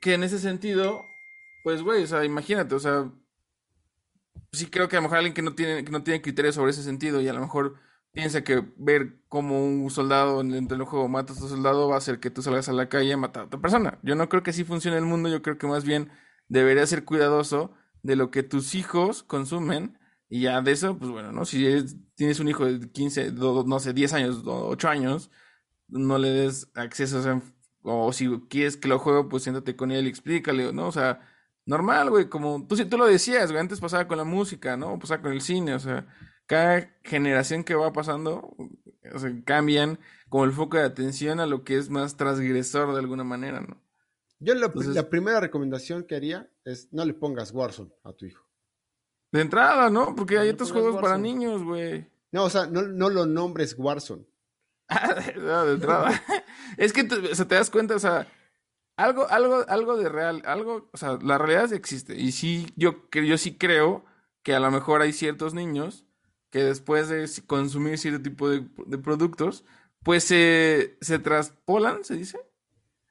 [0.01, 1.03] que en ese sentido,
[1.63, 3.11] pues, güey, o sea, imagínate, o sea,
[4.51, 6.71] sí creo que a lo mejor alguien que no tiene, que no tiene criterios sobre
[6.71, 7.75] ese sentido y a lo mejor
[8.11, 11.97] piensa que ver como un soldado en- del juego mata a otro soldado va a
[11.99, 13.99] hacer que tú salgas a la calle a matar a otra persona.
[14.03, 16.09] Yo no creo que así funcione el mundo, yo creo que más bien
[16.47, 19.99] deberías ser cuidadoso de lo que tus hijos consumen
[20.29, 21.45] y ya de eso, pues bueno, ¿no?
[21.45, 21.63] Si
[22.15, 25.29] tienes un hijo de 15, do- no sé, 10 años, o 8 años,
[25.87, 27.41] no le des acceso, o sea,
[27.83, 30.87] o si quieres que lo juegue, pues siéntate con él y explícale, ¿no?
[30.87, 31.21] O sea,
[31.67, 34.97] normal, güey, como tú, sí- tú lo decías, güey, antes pasaba con la música, ¿no?
[34.97, 36.07] Pasaba con el cine, o sea,
[36.47, 38.55] cada generación que va pasando,
[39.13, 39.99] o sea, cambian
[40.29, 43.79] como el foco de atención a lo que es más transgresor de alguna manera, ¿no?
[44.39, 48.25] Yo la, Entonces- la primera recomendación que haría es no le pongas Warzone a tu
[48.25, 48.43] hijo.
[49.31, 50.15] De entrada, ¿no?
[50.15, 52.09] Porque hay otros juegos para niños, güey.
[52.31, 54.25] No, o sea, no, no lo nombres Warzone.
[55.37, 56.21] No, de entrada.
[56.77, 58.27] es que, o sea, te das cuenta, o sea,
[58.97, 62.15] algo, algo, algo de real, algo, o sea, la realidad existe.
[62.17, 64.05] Y sí, yo, yo sí creo
[64.43, 66.05] que a lo mejor hay ciertos niños
[66.49, 69.65] que después de consumir cierto tipo de, de productos,
[70.03, 72.39] pues se, se traspolan, se dice.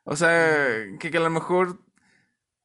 [0.05, 1.81] O sea, que, que a lo mejor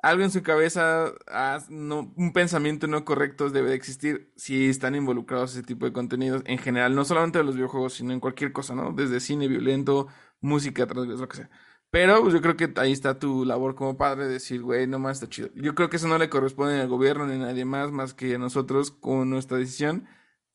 [0.02, 4.96] algo en su cabeza, ah, no, un pensamiento no correcto debe de existir si están
[4.96, 8.52] involucrados ese tipo de contenidos en general, no solamente de los videojuegos, sino en cualquier
[8.52, 8.94] cosa, ¿no?
[8.94, 10.08] Desde cine violento,
[10.42, 11.50] música, lo que sea.
[11.92, 14.98] Pero pues, yo creo que ahí está tu labor como padre, de decir, güey, no
[14.98, 15.50] más está chido.
[15.56, 18.36] Yo creo que eso no le corresponde al gobierno ni a nadie más, más que
[18.36, 20.08] a nosotros con nuestra decisión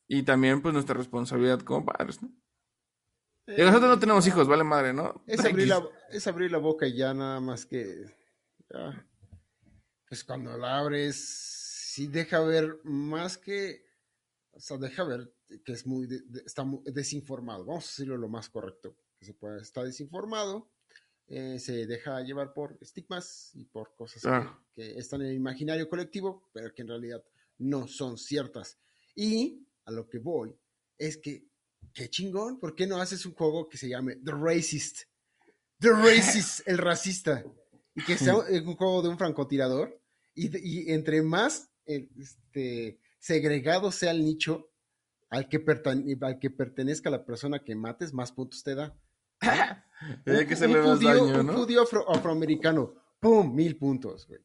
[0.09, 2.30] y también pues nuestra responsabilidad como padres, ¿no?
[3.49, 5.22] Y nosotros no tenemos hijos, vale madre, ¿no?
[5.26, 8.05] Es abrir, la, es abrir la boca y ya nada más que...
[8.70, 9.07] ya.
[10.09, 11.16] Pues cuando la abres,
[11.93, 13.84] sí deja ver más que...
[14.53, 15.32] O sea, deja ver
[15.64, 16.07] que es muy...
[16.07, 17.64] de- de- está muy desinformado.
[17.66, 19.61] Vamos a decirlo lo más correcto que se pueda.
[19.61, 20.72] Está desinformado.
[21.29, 24.59] Eh, se deja llevar por estigmas y por cosas que- Ah.
[24.74, 27.24] que, están en el imaginario colectivo, pero que en realidad
[27.59, 28.79] no son ciertas.
[29.14, 30.55] Y a lo que voy
[30.99, 31.45] es que,
[31.93, 35.03] qué chingón, ¿por qué no haces un juego que se llame The Racist?
[35.81, 37.45] The Racist, el racista.
[37.95, 38.35] Y que sea
[38.66, 40.01] un juego de un francotirador.
[40.35, 44.70] Y, y entre más este, segregado sea el nicho
[45.31, 45.64] al que,
[46.20, 48.95] al que pertenezca la persona que mates, más puntos te da.
[50.26, 51.53] Hay que más judío, daño, un ¿no?
[51.55, 53.55] judío afro- afroamericano, ¡pum!
[53.55, 54.40] Mil puntos, güey.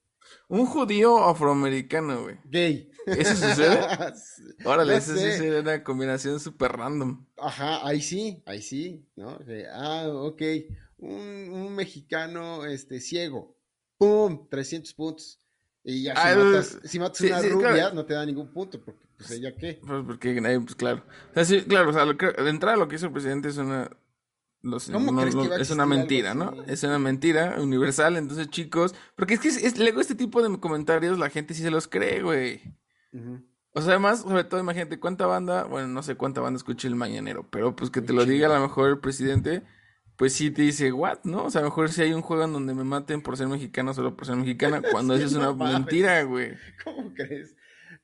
[0.48, 2.38] Un judío afroamericano, güey.
[2.46, 2.90] Gay.
[3.06, 3.80] ¿Eso sucede?
[4.66, 7.26] Órale, eso sí sería una combinación súper random.
[7.38, 9.40] Ajá, ahí sí, ahí sí, ¿no?
[9.74, 10.42] Ah, ok,
[11.00, 13.58] un, un mexicano este, ciego,
[13.98, 14.48] ¡pum!
[14.50, 15.40] 300 puntos.
[15.84, 17.96] Y ya si Ah, matas, si matas sí, una sí, rubia, claro.
[17.96, 19.82] no te da ningún punto, porque pues ella qué.
[19.86, 21.04] Pues porque, eh, pues claro.
[21.32, 23.50] O sea, sí, claro, o sea, lo que- de entrada lo que hizo el presidente
[23.50, 23.90] es una...
[24.64, 26.64] los- ¿Cómo crees que va a es una mentira, ¿no?
[26.68, 28.94] Es una mentira universal, entonces chicos...
[29.16, 31.88] Porque es que es, es- luego este tipo de comentarios la gente sí se los
[31.88, 32.62] cree, güey.
[33.74, 36.96] O sea, además, sobre todo, imagínate cuánta banda, bueno, no sé cuánta banda escucha el
[36.96, 39.64] mañanero, pero pues que te lo diga a lo mejor el presidente,
[40.18, 41.46] pues sí te dice, what, ¿no?
[41.46, 43.48] O sea, a lo mejor si hay un juego en donde me maten por ser
[43.48, 45.74] mexicano solo por ser mexicana, cuando Sí, eso es una no mames.
[45.80, 46.52] mentira, güey.
[46.84, 47.56] ¿Cómo crees?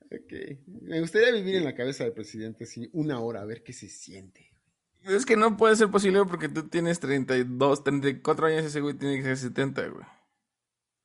[0.05, 0.57] Ok.
[0.83, 3.89] Me gustaría vivir en la cabeza del presidente así una hora, a ver qué se
[3.89, 4.53] siente.
[5.07, 8.95] Es que no puede ser posible porque tú tienes 32, 34 años y ese güey
[8.95, 10.05] tiene que ser 70, güey.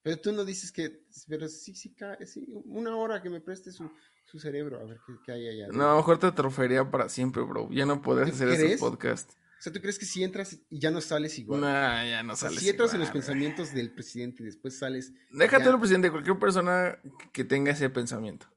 [0.02, 1.94] Pero tú no dices que, pero sí, sí,
[2.26, 3.88] sí, una hora que me preste su,
[4.24, 5.68] su cerebro, a ver qué, qué hay allá.
[5.68, 7.68] No, a lo mejor te atrofiaría para siempre, bro.
[7.70, 8.80] Ya no podrás ¿Tú hacer esos crees?
[8.80, 9.36] podcasts.
[9.60, 11.60] O sea, ¿tú crees que si entras y ya no sales igual?
[11.60, 14.76] Nah, ya no O sea, sales si entras en los pensamientos del presidente y después
[14.76, 15.12] sales.
[15.30, 16.98] Déjate ya- el presidente, cualquier persona
[17.32, 18.48] que tenga ese pensamiento.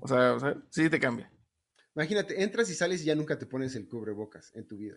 [0.00, 1.30] O sea, o sea, sí te cambia.
[1.94, 4.96] Imagínate, entras y sales y ya nunca te pones el cubrebocas en tu vida.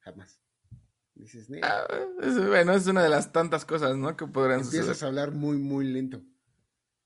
[0.00, 0.40] Jamás.
[1.14, 1.84] Dices, Ah,
[2.22, 4.16] es- bueno, es una de las tantas cosas, ¿no?
[4.16, 5.04] Que podrían empiezas suceder.
[5.04, 6.22] a hablar muy, muy lento.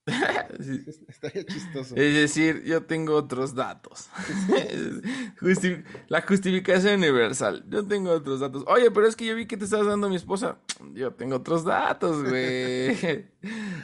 [0.58, 0.84] Sí.
[1.08, 1.94] Estaría chistoso.
[1.96, 4.08] Es decir, yo tengo otros datos.
[5.40, 7.64] Justi- la justificación universal.
[7.68, 8.64] Yo tengo otros datos.
[8.66, 10.58] Oye, pero es que yo vi que te estabas dando a mi esposa.
[10.94, 12.90] Yo tengo otros datos, güey.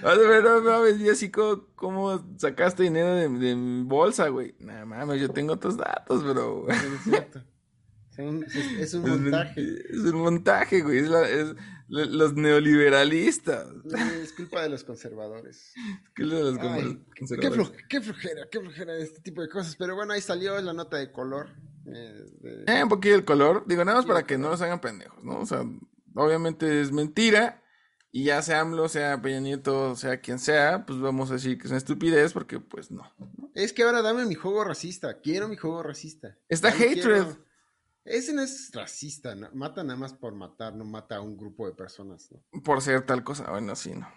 [0.02, 1.30] O sea, pero no mames,
[1.76, 4.54] ¿cómo sacaste dinero de, de mi bolsa, güey?
[4.58, 6.66] No mames, yo tengo otros datos, bro.
[6.68, 7.40] Es cierto.
[8.10, 9.62] Es un, es- es un Es un- montaje.
[9.90, 10.98] Es un montaje, güey.
[10.98, 11.54] Es, la- es la-
[11.92, 13.68] los neoliberalistas.
[14.22, 15.72] Es culpa de los conservadores.
[16.14, 17.72] ¿Qué le das como Ay, qué, conservadores?
[17.88, 19.76] qué flojera, qué flojera de este tipo de cosas.
[19.76, 21.48] Pero bueno, ahí salió la nota de color.
[21.86, 23.64] eh, de- Eh, un poquito el color.
[23.66, 25.40] Digo, nada más para que no los hagan pendejos, ¿no?
[25.40, 25.64] O sea,
[26.14, 27.58] obviamente es mentira.
[28.14, 31.64] Y ya sea AMLO, sea Peña Nieto, sea quien sea, pues vamos a decir que
[31.64, 33.02] es una estupidez porque pues no.
[33.54, 35.18] Es que ahora dame mi juego racista.
[35.22, 36.36] Quiero mi juego racista.
[36.48, 36.92] Está no hatred.
[37.02, 37.38] quiero-
[38.04, 39.34] Ese no es racista.
[39.34, 42.30] no- Mata nada más por matar, no mata a un grupo de personas.
[42.32, 42.62] ¿no?
[42.62, 43.48] Por ser tal cosa.
[43.50, 44.08] Bueno, sí, no.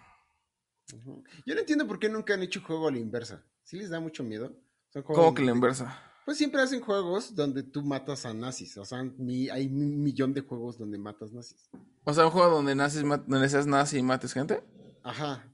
[1.45, 3.43] Yo no entiendo por qué nunca han hecho juego a la inversa.
[3.63, 4.55] ¿Sí les da mucho miedo?
[5.03, 5.99] ¿Cómo que la inversa?
[6.25, 8.77] Pues siempre hacen juegos donde tú matas a nazis.
[8.77, 11.69] O sea, mi- hay un millón de juegos donde matas nazis.
[12.03, 14.63] O sea, un juego donde ma- donde seas nazi y mates gente.
[15.03, 15.51] Ajá.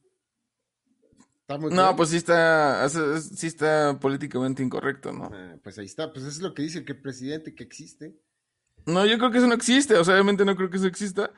[1.53, 5.29] Está muy No, pues sí está, es- es- sí está políticamente incorrecto, ¿no?
[5.33, 6.11] Ah, pues ahí está.
[6.11, 8.19] Pues eso es lo que dice el que presidente que existe.
[8.85, 9.95] No, yo creo que eso no existe.
[9.95, 11.31] O sea, obviamente no creo que eso exista.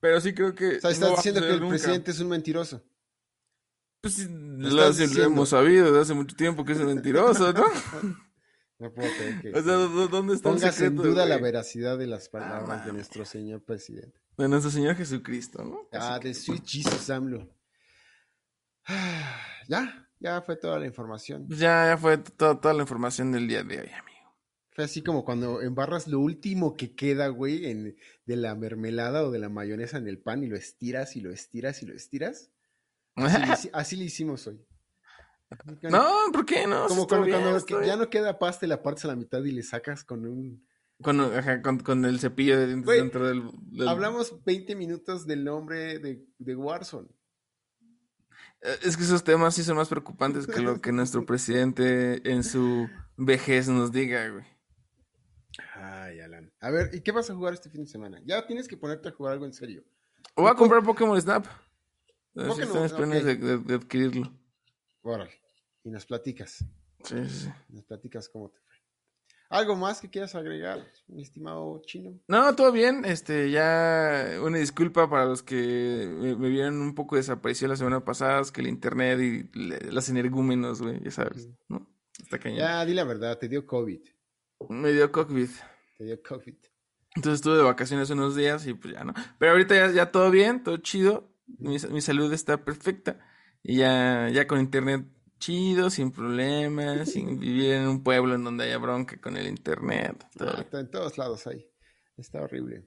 [0.00, 0.76] Pero sí creo que.
[0.76, 1.70] O sea, estás diciendo que el nunca.
[1.70, 2.84] presidente es un mentiroso.
[4.02, 7.64] Pues sí, lo, lo hemos sabido desde hace mucho tiempo que es un mentiroso, ¿no?
[8.78, 11.96] No puedo creer que o sea, ¿dó- ¿dónde está el pongas en duda la veracidad
[11.96, 14.20] de las palabras de nuestro señor presidente.
[14.36, 15.88] De nuestro Señor Jesucristo, ¿no?
[15.92, 17.48] Ah, de Sweet Jesus AMLO.
[19.68, 21.46] Ya, ya fue toda la información.
[21.48, 24.36] Pues ya, ya fue to- toda la información del día de hoy, amigo.
[24.70, 29.30] Fue así como cuando embarras lo último que queda, güey, en, de la mermelada o
[29.30, 32.50] de la mayonesa en el pan y lo estiras y lo estiras y lo estiras.
[33.16, 34.60] Así, así le hicimos hoy.
[35.82, 36.86] No, ¿por qué no?
[36.88, 39.42] Como cuando, bien, cuando estuvo ya no queda pasta y la partes a la mitad
[39.44, 40.66] y le sacas con un...
[41.02, 45.26] Con, ajá, con, con el cepillo de dientes Güey, dentro del, del- Hablamos 20 minutos
[45.26, 47.08] del nombre de, de Warzone.
[48.82, 52.88] Es que esos temas sí son más preocupantes que lo que nuestro presidente en su
[53.16, 54.44] vejez nos diga, güey.
[55.74, 56.52] Ay, Alan.
[56.60, 58.20] A ver, ¿y qué vas a jugar este fin de semana?
[58.24, 59.84] Ya tienes que ponerte a jugar algo en serio.
[60.34, 61.46] Voy a comprar Pokémon Snap.
[62.34, 64.30] Ver si están planes de, de- de adquirirlo.
[65.02, 65.30] Órale.
[65.84, 66.56] Y nos platicas.
[67.04, 67.50] Sí, sí, sí.
[67.68, 68.58] Nos platicas cómo te.
[69.48, 72.18] ¿Algo más que quieras agregar, mi estimado chino?
[72.28, 73.04] No, todo bien.
[73.04, 78.04] Este, ya una disculpa para los que me, me vieron un poco desaparecido la semana
[78.04, 81.86] pasada, es que el internet y le- las energúmenos, güey, ya sabes, ¿no?
[82.20, 82.58] Está cañón.
[82.58, 84.00] Ya, di la verdad, te dio COVID.
[84.70, 85.50] Me dio cockpit.
[85.96, 86.54] Te dio COVID.
[87.14, 89.14] Entonces estuve de vacaciones unos días y pues ya no.
[89.38, 91.30] Pero ahorita ya, ya todo bien, todo chido.
[91.58, 93.18] Mi, mi salud está perfecta.
[93.62, 95.06] Y ya, ya con internet
[95.38, 100.26] chido, sin problemas, sin vivir en un pueblo en donde haya bronca con el internet.
[100.36, 101.66] todo Ah, en todos lados ahí.
[102.16, 102.86] Está horrible.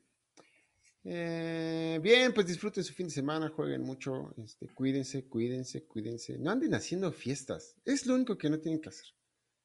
[1.03, 6.37] Eh, bien, pues disfruten su fin de semana, jueguen mucho, este, cuídense, cuídense, cuídense.
[6.37, 7.75] No anden haciendo fiestas.
[7.85, 9.05] Es lo único que no tienen que hacer.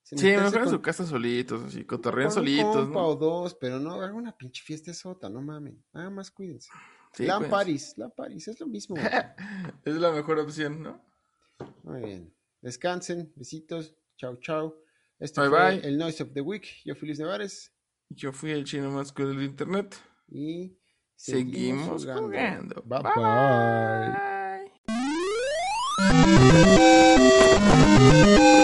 [0.03, 3.07] Se Sí, mejor en con- su casa solitos, así, cotorrean un solitos, ¿no?
[3.07, 5.83] o dos, pero no hagan una pinche fiesta sota, no mamen.
[5.93, 6.69] Nada más cuídense.
[7.15, 7.51] Sí, Lan pues.
[7.51, 8.95] Paris, Lan Paris, es lo mismo.
[9.85, 11.03] Es la mejor opción, ¿no?
[11.85, 12.35] Muy bien.
[12.65, 14.75] Descansen, besitos, chao, chao.
[15.19, 15.87] Este Bye, fue bye.
[15.87, 16.67] el Noise of the Week.
[16.87, 17.71] Yo fui Luis Nevares
[18.09, 19.95] Yo fui el chino más cool del internet.
[20.29, 20.79] y
[21.15, 22.83] Seguimos jugando.
[22.87, 23.13] Bye Bye.
[28.47, 28.64] bye.